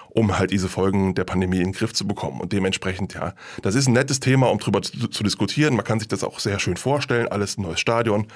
um 0.09 0.37
halt 0.37 0.51
diese 0.51 0.69
Folgen 0.69 1.15
der 1.15 1.23
Pandemie 1.23 1.57
in 1.57 1.65
den 1.65 1.73
Griff 1.73 1.93
zu 1.93 2.07
bekommen. 2.07 2.41
Und 2.41 2.53
dementsprechend, 2.53 3.13
ja, 3.13 3.33
das 3.61 3.75
ist 3.75 3.87
ein 3.87 3.93
nettes 3.93 4.19
Thema, 4.19 4.49
um 4.49 4.59
drüber 4.59 4.81
zu, 4.81 5.07
zu 5.07 5.23
diskutieren. 5.23 5.75
Man 5.75 5.85
kann 5.85 5.99
sich 5.99 6.07
das 6.07 6.23
auch 6.23 6.39
sehr 6.39 6.59
schön 6.59 6.77
vorstellen. 6.77 7.27
Alles 7.27 7.57
ein 7.57 7.63
neues 7.63 7.79
Stadion 7.79 8.27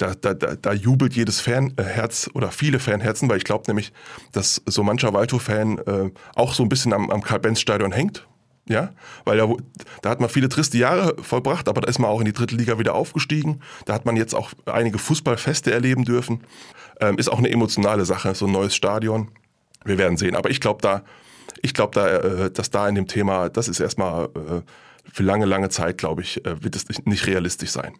da, 0.00 0.14
da, 0.14 0.34
da, 0.34 0.56
da 0.56 0.72
jubelt 0.72 1.14
jedes 1.14 1.40
Fanherz 1.40 2.30
oder 2.34 2.50
viele 2.50 2.78
Fanherzen, 2.78 3.28
weil 3.28 3.38
ich 3.38 3.44
glaube 3.44 3.64
nämlich, 3.66 3.92
dass 4.32 4.62
so 4.66 4.82
mancher 4.82 5.12
Waldhof-Fan 5.12 5.78
äh, 5.78 6.10
auch 6.34 6.54
so 6.54 6.62
ein 6.62 6.68
bisschen 6.68 6.92
am, 6.92 7.10
am 7.10 7.22
Karl-Benz-Stadion 7.22 7.92
hängt. 7.92 8.26
Ja, 8.68 8.90
weil 9.24 9.38
da, 9.38 9.52
da 10.00 10.10
hat 10.10 10.20
man 10.20 10.28
viele 10.28 10.48
triste 10.48 10.78
Jahre 10.78 11.16
vollbracht, 11.20 11.68
aber 11.68 11.80
da 11.80 11.88
ist 11.88 11.98
man 11.98 12.08
auch 12.08 12.20
in 12.20 12.26
die 12.26 12.32
dritte 12.32 12.54
Liga 12.54 12.78
wieder 12.78 12.94
aufgestiegen. 12.94 13.60
Da 13.84 13.94
hat 13.94 14.06
man 14.06 14.14
jetzt 14.14 14.32
auch 14.32 14.52
einige 14.66 14.98
Fußballfeste 14.98 15.72
erleben 15.72 16.04
dürfen. 16.04 16.44
Ähm, 17.00 17.18
ist 17.18 17.28
auch 17.28 17.38
eine 17.38 17.50
emotionale 17.50 18.04
Sache, 18.04 18.32
so 18.36 18.46
ein 18.46 18.52
neues 18.52 18.76
Stadion. 18.76 19.32
Wir 19.84 19.98
werden 19.98 20.16
sehen. 20.16 20.36
Aber 20.36 20.50
ich 20.50 20.60
glaube 20.60 20.80
da, 20.82 21.02
ich 21.62 21.74
glaube 21.74 21.92
da, 21.94 22.08
äh, 22.08 22.50
dass 22.50 22.70
da 22.70 22.88
in 22.88 22.94
dem 22.94 23.06
Thema, 23.06 23.48
das 23.48 23.68
ist 23.68 23.80
erstmal 23.80 24.26
äh, 24.26 24.62
für 25.12 25.22
lange, 25.22 25.46
lange 25.46 25.68
Zeit, 25.68 25.98
glaube 25.98 26.22
ich, 26.22 26.44
äh, 26.44 26.62
wird 26.62 26.76
es 26.76 26.86
nicht 27.06 27.26
realistisch 27.26 27.70
sein. 27.70 27.94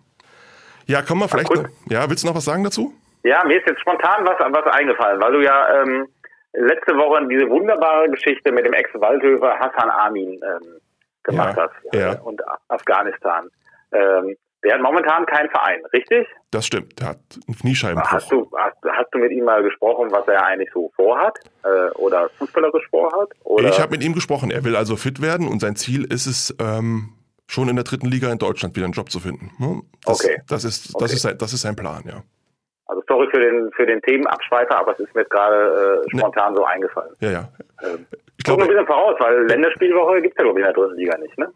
Ja, 0.87 1.03
kommen 1.03 1.21
wir 1.21 1.29
vielleicht. 1.29 1.55
Noch, 1.55 1.69
ja, 1.88 2.09
willst 2.09 2.25
du 2.25 2.29
noch 2.29 2.35
was 2.35 2.45
sagen 2.45 2.64
dazu? 2.64 2.93
Ja, 3.23 3.45
mir 3.45 3.59
ist 3.59 3.66
jetzt 3.66 3.81
spontan 3.81 4.27
was, 4.27 4.38
was 4.38 4.75
eingefallen, 4.75 5.21
weil 5.21 5.33
du 5.33 5.40
ja 5.40 5.83
ähm, 5.83 6.09
letzte 6.53 6.97
Woche 6.97 7.27
diese 7.29 7.49
wunderbare 7.49 8.09
Geschichte 8.11 8.51
mit 8.51 8.64
dem 8.64 8.73
Ex-Waldhöfer 8.73 9.59
Hassan 9.59 9.90
Amin 9.90 10.40
ähm, 10.43 10.81
gemacht 11.23 11.57
ja, 11.57 11.62
hast 11.62 11.95
ja. 11.95 12.21
und 12.23 12.40
Afghanistan. 12.69 13.49
Ähm, 13.93 14.37
der 14.62 14.75
hat 14.75 14.83
momentan 14.83 15.27
keinen 15.27 15.49
Verein, 15.51 15.81
richtig? 15.92 16.27
Das 16.51 16.66
stimmt, 16.66 17.01
der 17.01 17.09
hat 17.09 17.18
einen 17.46 17.57
Kniescheibenbruch. 17.57 18.11
Hast 18.11 18.31
du, 18.31 18.51
hast, 18.57 18.77
hast 18.85 19.09
du 19.12 19.18
mit 19.18 19.33
ihm 19.33 19.44
mal 19.44 19.62
gesprochen, 19.62 20.11
was 20.11 20.27
er 20.29 20.44
eigentlich 20.44 20.70
so 20.73 20.90
vorhat 20.96 21.38
äh, 21.64 21.90
oder 21.96 22.29
fußballerisch 22.38 22.88
vorhat? 22.90 23.31
Oder? 23.44 23.68
Ich 23.68 23.81
habe 23.81 23.92
mit 23.92 24.05
ihm 24.05 24.14
gesprochen, 24.14 24.51
er 24.51 24.64
will 24.64 24.77
also 24.77 24.96
fit 24.96 25.23
werden 25.23 25.49
und 25.49 25.61
sein 25.61 25.77
Ziel 25.77 26.05
ist 26.05 26.27
es, 26.27 26.55
ähm, 26.61 27.14
schon 27.51 27.68
in 27.68 27.75
der 27.75 27.85
dritten 27.85 28.07
Liga 28.07 28.31
in 28.31 28.38
Deutschland 28.38 28.77
wieder 28.77 28.85
einen 28.85 28.92
Job 28.92 29.11
zu 29.11 29.18
finden. 29.18 29.51
Ne? 29.59 29.83
Das, 30.07 30.25
okay. 30.25 30.40
Das 30.49 30.64
ist, 30.64 30.94
das, 30.94 31.03
okay. 31.03 31.12
ist 31.14 31.23
sein, 31.23 31.38
das 31.38 31.53
ist 31.53 31.62
sein 31.62 31.75
Plan, 31.75 32.03
ja. 32.07 32.23
Also 32.87 33.03
sorry 33.09 33.29
für 33.31 33.40
den, 33.40 33.70
für 33.73 33.87
den 33.87 34.01
Themenabschweifer, 34.03 34.79
aber 34.79 34.92
es 34.92 35.01
ist 35.01 35.14
mir 35.14 35.25
gerade 35.25 36.03
äh, 36.07 36.16
spontan 36.16 36.53
ne. 36.53 36.59
so 36.59 36.64
eingefallen. 36.64 37.14
Ja, 37.20 37.31
ja. 37.31 37.49
Ähm, 37.83 38.07
ich 38.37 38.44
glaube, 38.44 38.62
ein 38.62 38.68
bisschen 38.68 38.87
voraus, 38.87 39.16
weil 39.18 39.46
Länderspielwoche 39.46 40.23
gibt 40.23 40.35
es 40.35 40.38
ja, 40.38 40.44
glaube 40.44 40.61
ich, 40.61 40.66
in 40.66 40.73
der 40.73 40.83
dritten 40.83 40.96
Liga 40.96 41.18
nicht, 41.18 41.38
ne? 41.38 41.53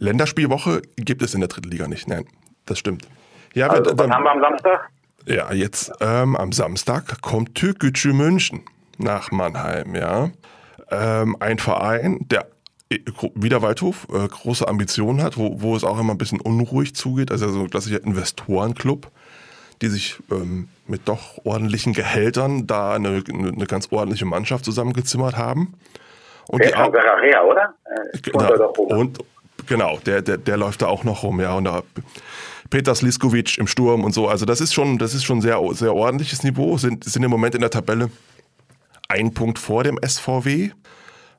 Länderspielwoche 0.00 0.82
gibt 0.96 1.22
es 1.22 1.34
in 1.34 1.40
der 1.40 1.48
dritten 1.48 1.70
Liga 1.70 1.86
nicht, 1.86 2.08
nein, 2.08 2.24
das 2.66 2.78
stimmt. 2.78 3.06
Ja, 3.54 3.68
also, 3.68 3.96
was 3.96 4.10
haben 4.10 4.24
wir 4.24 4.32
am 4.32 4.40
Samstag? 4.40 4.90
Ja, 5.26 5.52
jetzt 5.52 5.92
ähm, 6.00 6.36
am 6.36 6.52
Samstag 6.52 7.20
kommt 7.20 7.54
Türkgücü 7.54 8.12
München 8.12 8.62
nach 8.98 9.30
Mannheim, 9.30 9.94
ja. 9.94 10.30
Ähm, 10.90 11.36
ein 11.38 11.58
Verein, 11.58 12.26
der 12.28 12.46
wieder 13.34 13.62
Waldhof 13.62 14.08
äh, 14.12 14.26
große 14.26 14.66
Ambitionen 14.66 15.22
hat, 15.22 15.36
wo, 15.36 15.62
wo 15.62 15.76
es 15.76 15.84
auch 15.84 16.00
immer 16.00 16.12
ein 16.12 16.18
bisschen 16.18 16.40
unruhig 16.40 16.94
zugeht. 16.96 17.30
Also 17.30 17.48
so 17.50 17.60
ein 17.60 17.70
klassischer 17.70 18.02
Investorenclub, 18.02 19.10
die 19.80 19.88
sich 19.88 20.18
ähm, 20.32 20.68
mit 20.88 21.06
doch 21.06 21.38
ordentlichen 21.44 21.92
Gehältern 21.92 22.66
da 22.66 22.94
eine, 22.94 23.22
eine 23.28 23.66
ganz 23.66 23.92
ordentliche 23.92 24.24
Mannschaft 24.24 24.64
zusammengezimmert 24.64 25.36
haben. 25.36 25.74
Und 26.48 26.64
der 26.64 26.70
die 26.70 27.28
her, 27.28 27.44
oder? 27.46 27.74
Äh, 27.84 28.18
genau, 28.18 28.72
und 28.88 29.18
genau, 29.66 29.98
der, 30.04 30.22
der, 30.22 30.38
der 30.38 30.56
läuft 30.56 30.82
da 30.82 30.86
auch 30.86 31.04
noch 31.04 31.22
rum, 31.22 31.40
ja. 31.40 31.54
Und 31.54 31.64
da 31.64 31.82
Peter 32.70 32.94
Sliskovic 32.94 33.58
im 33.58 33.66
Sturm 33.66 34.04
und 34.04 34.14
so. 34.14 34.28
Also 34.28 34.46
das 34.46 34.60
ist 34.60 34.72
schon, 34.72 34.98
das 34.98 35.14
ist 35.14 35.24
schon 35.24 35.40
sehr, 35.40 35.60
sehr 35.72 35.94
ordentliches 35.94 36.42
Niveau. 36.44 36.78
Sind, 36.78 37.04
sind 37.04 37.22
im 37.22 37.30
Moment 37.30 37.54
in 37.54 37.60
der 37.60 37.70
Tabelle 37.70 38.10
ein 39.08 39.34
Punkt 39.34 39.58
vor 39.58 39.82
dem 39.82 39.98
SVW. 40.06 40.70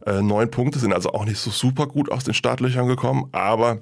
Äh, 0.06 0.22
neun 0.22 0.52
Punkte 0.52 0.80
sind 0.80 0.94
also 0.94 1.14
auch 1.14 1.26
nicht 1.26 1.40
so 1.40 1.52
super 1.52 1.88
gut 1.88 2.12
aus 2.12 2.24
den 2.24 2.34
Startlöchern 2.34 2.88
gekommen, 2.88 3.30
aber 3.32 3.80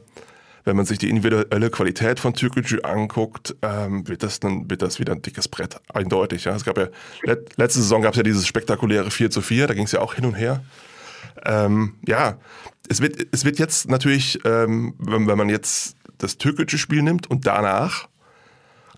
wenn 0.65 0.75
man 0.75 0.85
sich 0.85 0.97
die 0.97 1.09
individuelle 1.09 1.69
Qualität 1.69 2.19
von 2.19 2.33
Türkgücü 2.33 2.81
anguckt, 2.81 3.55
ähm, 3.61 4.07
wird, 4.07 4.21
das 4.23 4.39
dann, 4.39 4.69
wird 4.69 4.81
das 4.81 4.99
wieder 4.99 5.13
ein 5.13 5.21
dickes 5.21 5.47
Brett, 5.47 5.79
eindeutig. 5.93 6.43
Ja. 6.43 6.55
Es 6.55 6.65
gab 6.65 6.77
ja, 6.77 6.89
let, 7.23 7.57
letzte 7.57 7.79
Saison 7.79 8.01
gab 8.01 8.13
es 8.13 8.17
ja 8.17 8.23
dieses 8.23 8.45
spektakuläre 8.45 9.09
4 9.09 9.31
zu 9.31 9.41
4, 9.41 9.67
da 9.67 9.73
ging 9.73 9.85
es 9.85 9.93
ja 9.93 10.01
auch 10.01 10.13
hin 10.13 10.25
und 10.25 10.35
her. 10.35 10.61
Ähm, 11.45 11.95
ja, 12.05 12.37
es 12.89 13.01
wird, 13.01 13.27
es 13.31 13.45
wird 13.45 13.59
jetzt 13.59 13.89
natürlich, 13.89 14.39
ähm, 14.45 14.95
wenn, 14.97 15.27
wenn 15.27 15.37
man 15.37 15.49
jetzt 15.49 15.95
das 16.17 16.37
türkische 16.37 16.77
Spiel 16.77 17.01
nimmt 17.01 17.29
und 17.29 17.45
danach 17.45 18.07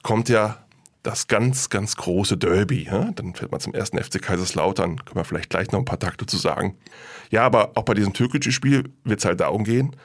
kommt 0.01 0.30
ja 0.30 0.58
das 1.04 1.27
ganz, 1.27 1.69
ganz 1.69 1.95
große 1.95 2.38
Derby. 2.38 2.84
Ja? 2.84 3.12
Dann 3.12 3.34
fährt 3.34 3.51
man 3.51 3.60
zum 3.60 3.73
ersten 3.73 4.01
FC 4.01 4.21
Kaiserslautern, 4.21 5.04
können 5.04 5.15
wir 5.15 5.23
vielleicht 5.23 5.49
gleich 5.49 5.71
noch 5.71 5.80
ein 5.80 5.86
paar 5.86 5.99
Takte 5.99 6.25
zu 6.25 6.38
sagen. 6.38 6.77
Ja, 7.32 7.43
aber 7.43 7.71
auch 7.75 7.84
bei 7.84 7.93
diesem 7.93 8.13
türkischen 8.13 8.51
Spiel 8.51 8.84
wird 9.04 9.19
es 9.19 9.25
halt 9.25 9.39
darum 9.39 9.63
gehen, 9.63 9.95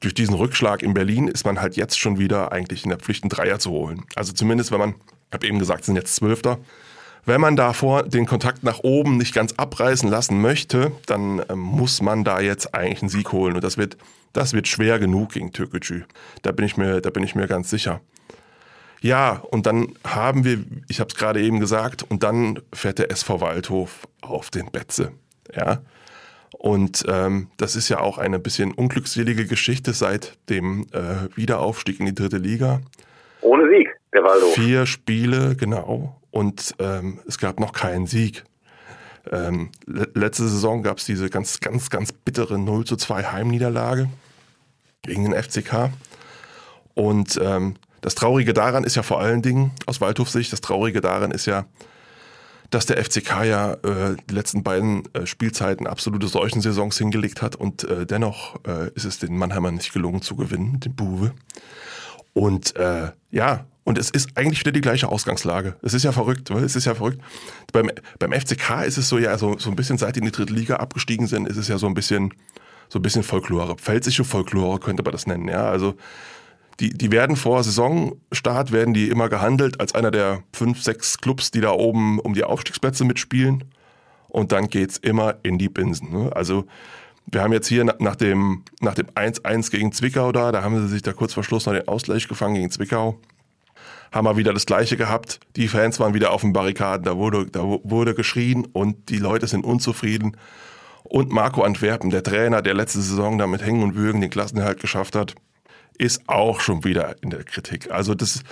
durch 0.00 0.14
diesen 0.14 0.34
Rückschlag 0.34 0.82
in 0.82 0.94
Berlin 0.94 1.28
ist 1.28 1.44
man 1.44 1.60
halt 1.60 1.76
jetzt 1.76 1.98
schon 1.98 2.18
wieder 2.18 2.52
eigentlich 2.52 2.84
in 2.84 2.90
der 2.90 2.98
Pflicht, 2.98 3.24
einen 3.24 3.30
Dreier 3.30 3.58
zu 3.58 3.70
holen. 3.70 4.04
Also 4.14 4.32
zumindest, 4.32 4.70
wenn 4.70 4.78
man, 4.78 4.90
ich 4.90 5.34
habe 5.34 5.46
eben 5.46 5.58
gesagt, 5.58 5.84
sind 5.84 5.96
jetzt 5.96 6.14
Zwölfter. 6.14 6.58
Wenn 7.26 7.40
man 7.40 7.56
davor 7.56 8.04
den 8.04 8.24
Kontakt 8.24 8.62
nach 8.62 8.78
oben 8.84 9.16
nicht 9.16 9.34
ganz 9.34 9.52
abreißen 9.56 10.08
lassen 10.08 10.40
möchte, 10.40 10.92
dann 11.06 11.42
ähm, 11.48 11.58
muss 11.58 12.00
man 12.00 12.22
da 12.22 12.40
jetzt 12.40 12.72
eigentlich 12.72 13.02
einen 13.02 13.08
Sieg 13.08 13.32
holen. 13.32 13.56
Und 13.56 13.64
das 13.64 13.76
wird, 13.76 13.96
das 14.32 14.52
wird 14.52 14.68
schwer 14.68 15.00
genug 15.00 15.32
gegen 15.32 15.52
Türkgücü. 15.52 16.04
Da 16.42 16.52
bin 16.52 16.64
ich 16.64 16.76
mir, 16.76 17.00
da 17.00 17.10
bin 17.10 17.24
ich 17.24 17.34
mir 17.34 17.48
ganz 17.48 17.68
sicher. 17.68 18.00
Ja, 19.00 19.42
und 19.50 19.66
dann 19.66 19.88
haben 20.06 20.44
wir, 20.44 20.64
ich 20.88 21.00
habe 21.00 21.08
es 21.08 21.16
gerade 21.16 21.42
eben 21.42 21.58
gesagt, 21.58 22.04
und 22.08 22.22
dann 22.22 22.60
fährt 22.72 23.00
der 23.00 23.10
SV 23.10 23.40
Waldhof 23.40 24.06
auf 24.20 24.50
den 24.50 24.70
Betze. 24.70 25.10
Ja. 25.52 25.82
Und 26.52 27.04
ähm, 27.08 27.48
das 27.56 27.74
ist 27.74 27.88
ja 27.88 27.98
auch 27.98 28.18
eine 28.18 28.38
bisschen 28.38 28.72
unglückselige 28.72 29.46
Geschichte 29.46 29.92
seit 29.94 30.38
dem 30.48 30.86
äh, 30.92 31.36
Wiederaufstieg 31.36 31.98
in 31.98 32.06
die 32.06 32.14
dritte 32.14 32.38
Liga. 32.38 32.82
Ohne 33.40 33.68
Sieg, 33.68 33.88
der 34.14 34.22
Waldhof. 34.22 34.54
Vier 34.54 34.86
Spiele, 34.86 35.56
genau. 35.56 36.20
Und 36.36 36.74
ähm, 36.80 37.20
es 37.26 37.38
gab 37.38 37.60
noch 37.60 37.72
keinen 37.72 38.06
Sieg. 38.06 38.44
Ähm, 39.32 39.70
letzte 39.86 40.46
Saison 40.46 40.82
gab 40.82 40.98
es 40.98 41.06
diese 41.06 41.30
ganz, 41.30 41.60
ganz, 41.60 41.88
ganz 41.88 42.12
bittere 42.12 42.58
0 42.58 42.84
zu 42.84 42.96
2 42.96 43.22
Heimniederlage 43.32 44.10
gegen 45.00 45.24
den 45.24 45.42
FCK. 45.42 45.88
Und 46.92 47.40
ähm, 47.42 47.76
das 48.02 48.16
Traurige 48.16 48.52
daran 48.52 48.84
ist 48.84 48.96
ja 48.96 49.02
vor 49.02 49.18
allen 49.18 49.40
Dingen, 49.40 49.70
aus 49.86 50.02
Waldhofsicht, 50.02 50.52
das 50.52 50.60
Traurige 50.60 51.00
daran 51.00 51.30
ist 51.30 51.46
ja, 51.46 51.64
dass 52.68 52.84
der 52.84 53.02
FCK 53.02 53.44
ja 53.44 53.72
äh, 53.72 54.16
die 54.28 54.34
letzten 54.34 54.62
beiden 54.62 55.08
äh, 55.14 55.24
Spielzeiten 55.24 55.86
absolute 55.86 56.28
Seuchensaisons 56.28 56.98
hingelegt 56.98 57.40
hat 57.40 57.56
und 57.56 57.84
äh, 57.84 58.04
dennoch 58.04 58.56
äh, 58.66 58.90
ist 58.90 59.06
es 59.06 59.18
den 59.18 59.38
Mannheimern 59.38 59.76
nicht 59.76 59.94
gelungen 59.94 60.20
zu 60.20 60.36
gewinnen, 60.36 60.80
den 60.80 60.94
Buwe. 60.94 61.32
Und 62.34 62.76
äh, 62.76 63.12
ja, 63.30 63.64
und 63.86 63.98
es 63.98 64.10
ist 64.10 64.30
eigentlich 64.34 64.58
wieder 64.60 64.72
die 64.72 64.80
gleiche 64.80 65.08
Ausgangslage. 65.08 65.76
Es 65.80 65.94
ist 65.94 66.02
ja 66.02 66.10
verrückt, 66.10 66.50
es 66.50 66.74
ist 66.74 66.86
ja 66.86 66.96
verrückt. 66.96 67.20
Beim, 67.72 67.88
beim 68.18 68.32
FCK 68.32 68.84
ist 68.84 68.98
es 68.98 69.08
so 69.08 69.16
ja 69.16 69.38
so, 69.38 69.56
so 69.58 69.70
ein 69.70 69.76
bisschen, 69.76 69.96
seit 69.96 70.16
die 70.16 70.18
in 70.18 70.26
die 70.26 70.32
dritte 70.32 70.52
Liga 70.52 70.76
abgestiegen 70.76 71.28
sind, 71.28 71.48
ist 71.48 71.56
es 71.56 71.68
ja 71.68 71.78
so 71.78 71.86
ein 71.86 71.94
bisschen, 71.94 72.34
so 72.88 72.98
ein 72.98 73.02
bisschen 73.02 73.22
Folklore. 73.22 73.76
Pfälzische 73.76 74.24
Folklore 74.24 74.80
könnte 74.80 75.04
man 75.04 75.12
das 75.12 75.28
nennen, 75.28 75.46
ja. 75.46 75.68
Also 75.68 75.94
die, 76.80 76.90
die 76.90 77.12
werden 77.12 77.36
vor 77.36 77.62
Saisonstart, 77.62 78.72
werden 78.72 78.92
die 78.92 79.08
immer 79.08 79.28
gehandelt 79.28 79.78
als 79.78 79.94
einer 79.94 80.10
der 80.10 80.42
fünf, 80.52 80.82
sechs 80.82 81.18
Clubs, 81.18 81.52
die 81.52 81.60
da 81.60 81.70
oben 81.70 82.18
um 82.18 82.34
die 82.34 82.42
Aufstiegsplätze 82.42 83.04
mitspielen. 83.04 83.64
Und 84.26 84.50
dann 84.50 84.66
geht's 84.66 84.98
immer 84.98 85.36
in 85.44 85.58
die 85.58 85.68
Binsen. 85.68 86.10
Ne? 86.10 86.34
Also 86.34 86.66
wir 87.26 87.40
haben 87.40 87.52
jetzt 87.52 87.68
hier 87.68 87.84
nach 87.84 88.16
dem, 88.16 88.64
nach 88.80 88.94
dem 88.94 89.06
1-1 89.06 89.70
gegen 89.70 89.92
Zwickau 89.92 90.32
da, 90.32 90.50
da 90.50 90.64
haben 90.64 90.76
sie 90.80 90.88
sich 90.88 91.02
da 91.02 91.12
kurz 91.12 91.34
vor 91.34 91.44
Schluss 91.44 91.66
noch 91.66 91.72
den 91.72 91.86
Ausgleich 91.86 92.26
gefangen 92.26 92.56
gegen 92.56 92.70
Zwickau. 92.72 93.20
Haben 94.12 94.26
wir 94.26 94.36
wieder 94.36 94.52
das 94.52 94.66
Gleiche 94.66 94.96
gehabt. 94.96 95.40
Die 95.56 95.68
Fans 95.68 96.00
waren 96.00 96.14
wieder 96.14 96.32
auf 96.32 96.40
den 96.40 96.52
Barrikaden, 96.52 97.04
da 97.04 97.16
wurde, 97.16 97.46
da 97.46 97.60
wurde 97.62 98.14
geschrien 98.14 98.66
und 98.72 99.08
die 99.08 99.18
Leute 99.18 99.46
sind 99.46 99.64
unzufrieden. 99.64 100.36
Und 101.04 101.30
Marco 101.30 101.62
Antwerpen, 101.62 102.10
der 102.10 102.22
Trainer, 102.22 102.62
der 102.62 102.74
letzte 102.74 103.00
Saison 103.00 103.38
da 103.38 103.46
mit 103.46 103.64
Hängen 103.64 103.82
und 103.82 103.94
Würgen 103.94 104.20
den 104.20 104.30
Klassenerhalt 104.30 104.80
geschafft 104.80 105.14
hat, 105.14 105.34
ist 105.98 106.28
auch 106.28 106.60
schon 106.60 106.84
wieder 106.84 107.16
in 107.22 107.30
der 107.30 107.44
Kritik. 107.44 107.90
Also 107.90 108.14
das 108.14 108.42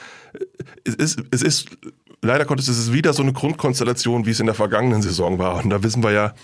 es 0.85 0.95
ist, 0.95 1.23
es 1.31 1.43
ist 1.43 1.77
leider 2.23 2.45
Gottes, 2.45 2.69
es 2.69 2.79
ist 2.79 2.93
wieder 2.93 3.13
so 3.13 3.23
eine 3.23 3.33
Grundkonstellation, 3.33 4.27
wie 4.27 4.31
es 4.31 4.41
in 4.41 4.47
der 4.47 4.55
vergangenen 4.55 5.03
Saison 5.03 5.39
war. 5.39 5.63
Und 5.63 5.71
da 5.71 5.83
wissen 5.83 6.03
wir 6.03 6.13
ja, 6.13 6.35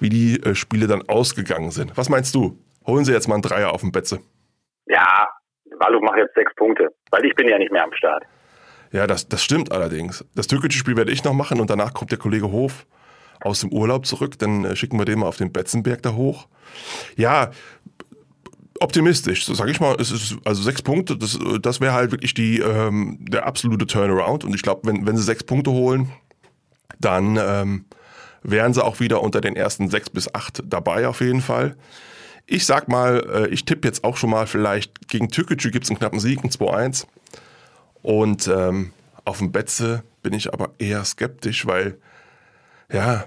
wie 0.00 0.08
die 0.08 0.42
äh, 0.42 0.54
Spiele 0.54 0.86
dann 0.86 1.08
ausgegangen 1.08 1.70
sind. 1.70 1.96
Was 1.96 2.08
meinst 2.08 2.34
du? 2.34 2.58
Holen 2.86 3.04
Sie 3.04 3.12
jetzt 3.12 3.28
mal 3.28 3.36
einen 3.36 3.42
Dreier 3.42 3.72
auf 3.72 3.82
den 3.82 3.92
Betze. 3.92 4.20
Ja, 4.86 5.28
Waluk 5.78 6.02
macht 6.02 6.18
jetzt 6.18 6.34
sechs 6.34 6.52
Punkte, 6.56 6.88
weil 7.10 7.24
ich 7.24 7.34
bin 7.34 7.48
ja 7.48 7.58
nicht 7.58 7.70
mehr 7.70 7.84
am 7.84 7.92
Start. 7.92 8.24
Ja, 8.92 9.06
das, 9.06 9.28
das 9.28 9.42
stimmt 9.42 9.72
allerdings. 9.72 10.24
Das 10.34 10.46
türkische 10.46 10.78
Spiel 10.78 10.96
werde 10.96 11.12
ich 11.12 11.24
noch 11.24 11.32
machen 11.32 11.60
und 11.60 11.70
danach 11.70 11.94
kommt 11.94 12.10
der 12.10 12.18
Kollege 12.18 12.50
Hof 12.50 12.86
aus 13.40 13.60
dem 13.60 13.72
Urlaub 13.72 14.06
zurück. 14.06 14.38
Dann 14.38 14.64
äh, 14.64 14.76
schicken 14.76 14.98
wir 14.98 15.06
den 15.06 15.20
mal 15.20 15.26
auf 15.26 15.38
den 15.38 15.50
Betzenberg 15.50 16.02
da 16.02 16.12
hoch. 16.12 16.46
Ja, 17.16 17.50
optimistisch, 18.80 19.46
so 19.46 19.54
sage 19.54 19.70
ich 19.70 19.80
mal. 19.80 19.96
Es 19.98 20.10
ist 20.10 20.36
also 20.44 20.62
sechs 20.62 20.82
Punkte, 20.82 21.16
das, 21.16 21.38
das 21.60 21.80
wäre 21.80 21.94
halt 21.94 22.12
wirklich 22.12 22.34
die, 22.34 22.58
ähm, 22.58 23.18
der 23.20 23.46
absolute 23.46 23.86
Turnaround. 23.86 24.44
Und 24.44 24.54
ich 24.54 24.62
glaube, 24.62 24.82
wenn, 24.84 25.06
wenn 25.06 25.16
sie 25.16 25.22
sechs 25.22 25.44
Punkte 25.44 25.70
holen, 25.70 26.12
dann 27.00 27.38
ähm, 27.40 27.84
wären 28.42 28.74
sie 28.74 28.84
auch 28.84 29.00
wieder 29.00 29.22
unter 29.22 29.40
den 29.40 29.56
ersten 29.56 29.88
sechs 29.88 30.10
bis 30.10 30.32
acht 30.34 30.62
dabei 30.66 31.08
auf 31.08 31.20
jeden 31.20 31.40
Fall. 31.40 31.76
Ich 32.46 32.66
sag 32.66 32.88
mal, 32.88 33.24
äh, 33.32 33.48
ich 33.48 33.64
tippe 33.64 33.88
jetzt 33.88 34.04
auch 34.04 34.16
schon 34.16 34.30
mal 34.30 34.46
vielleicht 34.46 35.08
gegen 35.08 35.30
Türkgücü 35.30 35.70
gibt 35.70 35.84
es 35.84 35.90
einen 35.90 35.98
knappen 35.98 36.20
Sieg, 36.20 36.44
ein 36.44 36.50
2-1. 36.50 37.06
Und 38.02 38.48
ähm, 38.48 38.92
auf 39.24 39.38
dem 39.38 39.52
Betze 39.52 40.02
bin 40.22 40.32
ich 40.32 40.52
aber 40.52 40.70
eher 40.78 41.04
skeptisch, 41.04 41.66
weil 41.66 41.98
ja, 42.92 43.24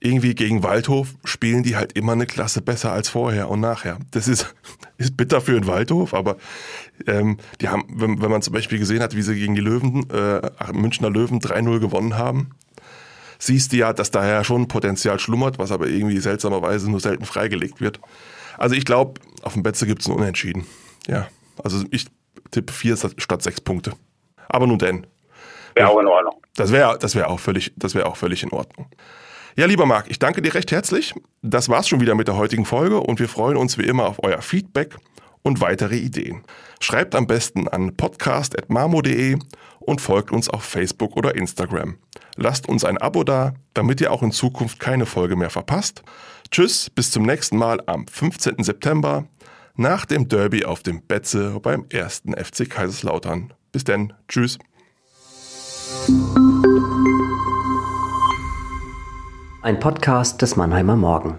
irgendwie 0.00 0.34
gegen 0.34 0.62
Waldhof 0.62 1.14
spielen 1.24 1.62
die 1.62 1.76
halt 1.76 1.92
immer 1.92 2.12
eine 2.12 2.26
Klasse 2.26 2.60
besser 2.60 2.92
als 2.92 3.08
vorher 3.08 3.48
und 3.48 3.60
nachher. 3.60 3.98
Das 4.10 4.26
ist, 4.26 4.54
ist 4.98 5.16
bitter 5.16 5.40
für 5.40 5.52
den 5.52 5.66
Waldhof, 5.66 6.12
aber 6.12 6.36
ähm, 7.06 7.38
die 7.60 7.68
haben, 7.68 7.84
wenn, 7.88 8.20
wenn 8.20 8.30
man 8.30 8.42
zum 8.42 8.52
Beispiel 8.52 8.78
gesehen 8.78 9.00
hat, 9.00 9.14
wie 9.14 9.22
sie 9.22 9.34
gegen 9.36 9.54
die 9.54 9.60
Löwen, 9.60 10.08
äh, 10.10 10.50
Münchner 10.72 11.08
Löwen 11.08 11.40
3-0 11.40 11.78
gewonnen 11.78 12.18
haben, 12.18 12.50
siehst 13.38 13.72
du 13.72 13.76
ja, 13.76 13.92
dass 13.92 14.10
da 14.10 14.26
ja 14.26 14.42
schon 14.44 14.68
Potenzial 14.68 15.18
schlummert, 15.20 15.58
was 15.58 15.70
aber 15.70 15.88
irgendwie 15.88 16.18
seltsamerweise 16.18 16.90
nur 16.90 17.00
selten 17.00 17.24
freigelegt 17.24 17.80
wird. 17.80 18.00
Also 18.58 18.74
ich 18.74 18.84
glaube, 18.84 19.20
auf 19.42 19.54
dem 19.54 19.62
Betze 19.62 19.86
gibt 19.86 20.02
es 20.02 20.08
ein 20.08 20.14
Unentschieden. 20.14 20.66
Ja, 21.06 21.28
also 21.62 21.84
ich 21.90 22.06
tippe 22.52 22.72
vier 22.72 22.96
statt 22.96 23.42
sechs 23.42 23.60
Punkte. 23.60 23.92
Aber 24.48 24.68
nun 24.68 24.78
denn. 24.78 25.06
Wäre 25.74 25.88
auch 25.88 25.98
in 25.98 26.06
Ordnung. 26.06 26.34
Das 26.54 26.70
wäre 26.70 26.98
das 26.98 27.14
wär 27.14 27.30
auch, 27.30 27.40
völlig, 27.40 27.72
wär 27.76 28.06
auch 28.06 28.16
völlig 28.16 28.42
in 28.42 28.50
Ordnung. 28.50 28.86
Ja, 29.56 29.66
lieber 29.66 29.84
Marc, 29.84 30.10
ich 30.10 30.18
danke 30.18 30.40
dir 30.40 30.54
recht 30.54 30.70
herzlich. 30.70 31.14
Das 31.42 31.68
war's 31.68 31.88
schon 31.88 32.00
wieder 32.00 32.14
mit 32.14 32.28
der 32.28 32.36
heutigen 32.36 32.64
Folge 32.64 33.00
und 33.00 33.20
wir 33.20 33.28
freuen 33.28 33.56
uns 33.56 33.76
wie 33.76 33.84
immer 33.84 34.06
auf 34.06 34.22
euer 34.22 34.40
Feedback 34.40 34.96
und 35.42 35.60
weitere 35.60 35.96
Ideen. 35.96 36.42
Schreibt 36.80 37.14
am 37.14 37.26
besten 37.26 37.68
an 37.68 37.96
podcast.marmo.de 37.96 39.38
und 39.80 40.00
folgt 40.00 40.30
uns 40.30 40.48
auf 40.48 40.62
Facebook 40.62 41.16
oder 41.16 41.34
Instagram. 41.34 41.98
Lasst 42.36 42.68
uns 42.68 42.84
ein 42.84 42.98
Abo 42.98 43.24
da, 43.24 43.54
damit 43.74 44.00
ihr 44.00 44.10
auch 44.12 44.22
in 44.22 44.32
Zukunft 44.32 44.80
keine 44.80 45.04
Folge 45.04 45.36
mehr 45.36 45.50
verpasst. 45.50 46.02
Tschüss, 46.50 46.88
bis 46.90 47.10
zum 47.10 47.24
nächsten 47.24 47.56
Mal 47.56 47.82
am 47.86 48.06
15. 48.06 48.62
September 48.62 49.26
nach 49.76 50.04
dem 50.04 50.28
Derby 50.28 50.64
auf 50.64 50.82
dem 50.82 51.02
Betze 51.02 51.58
beim 51.60 51.86
ersten 51.90 52.34
FC 52.34 52.68
Kaiserslautern. 52.68 53.52
Bis 53.72 53.84
denn, 53.84 54.12
tschüss. 54.28 54.58
Ein 59.62 59.78
Podcast 59.78 60.42
des 60.42 60.56
Mannheimer 60.56 60.96
Morgen. 60.96 61.38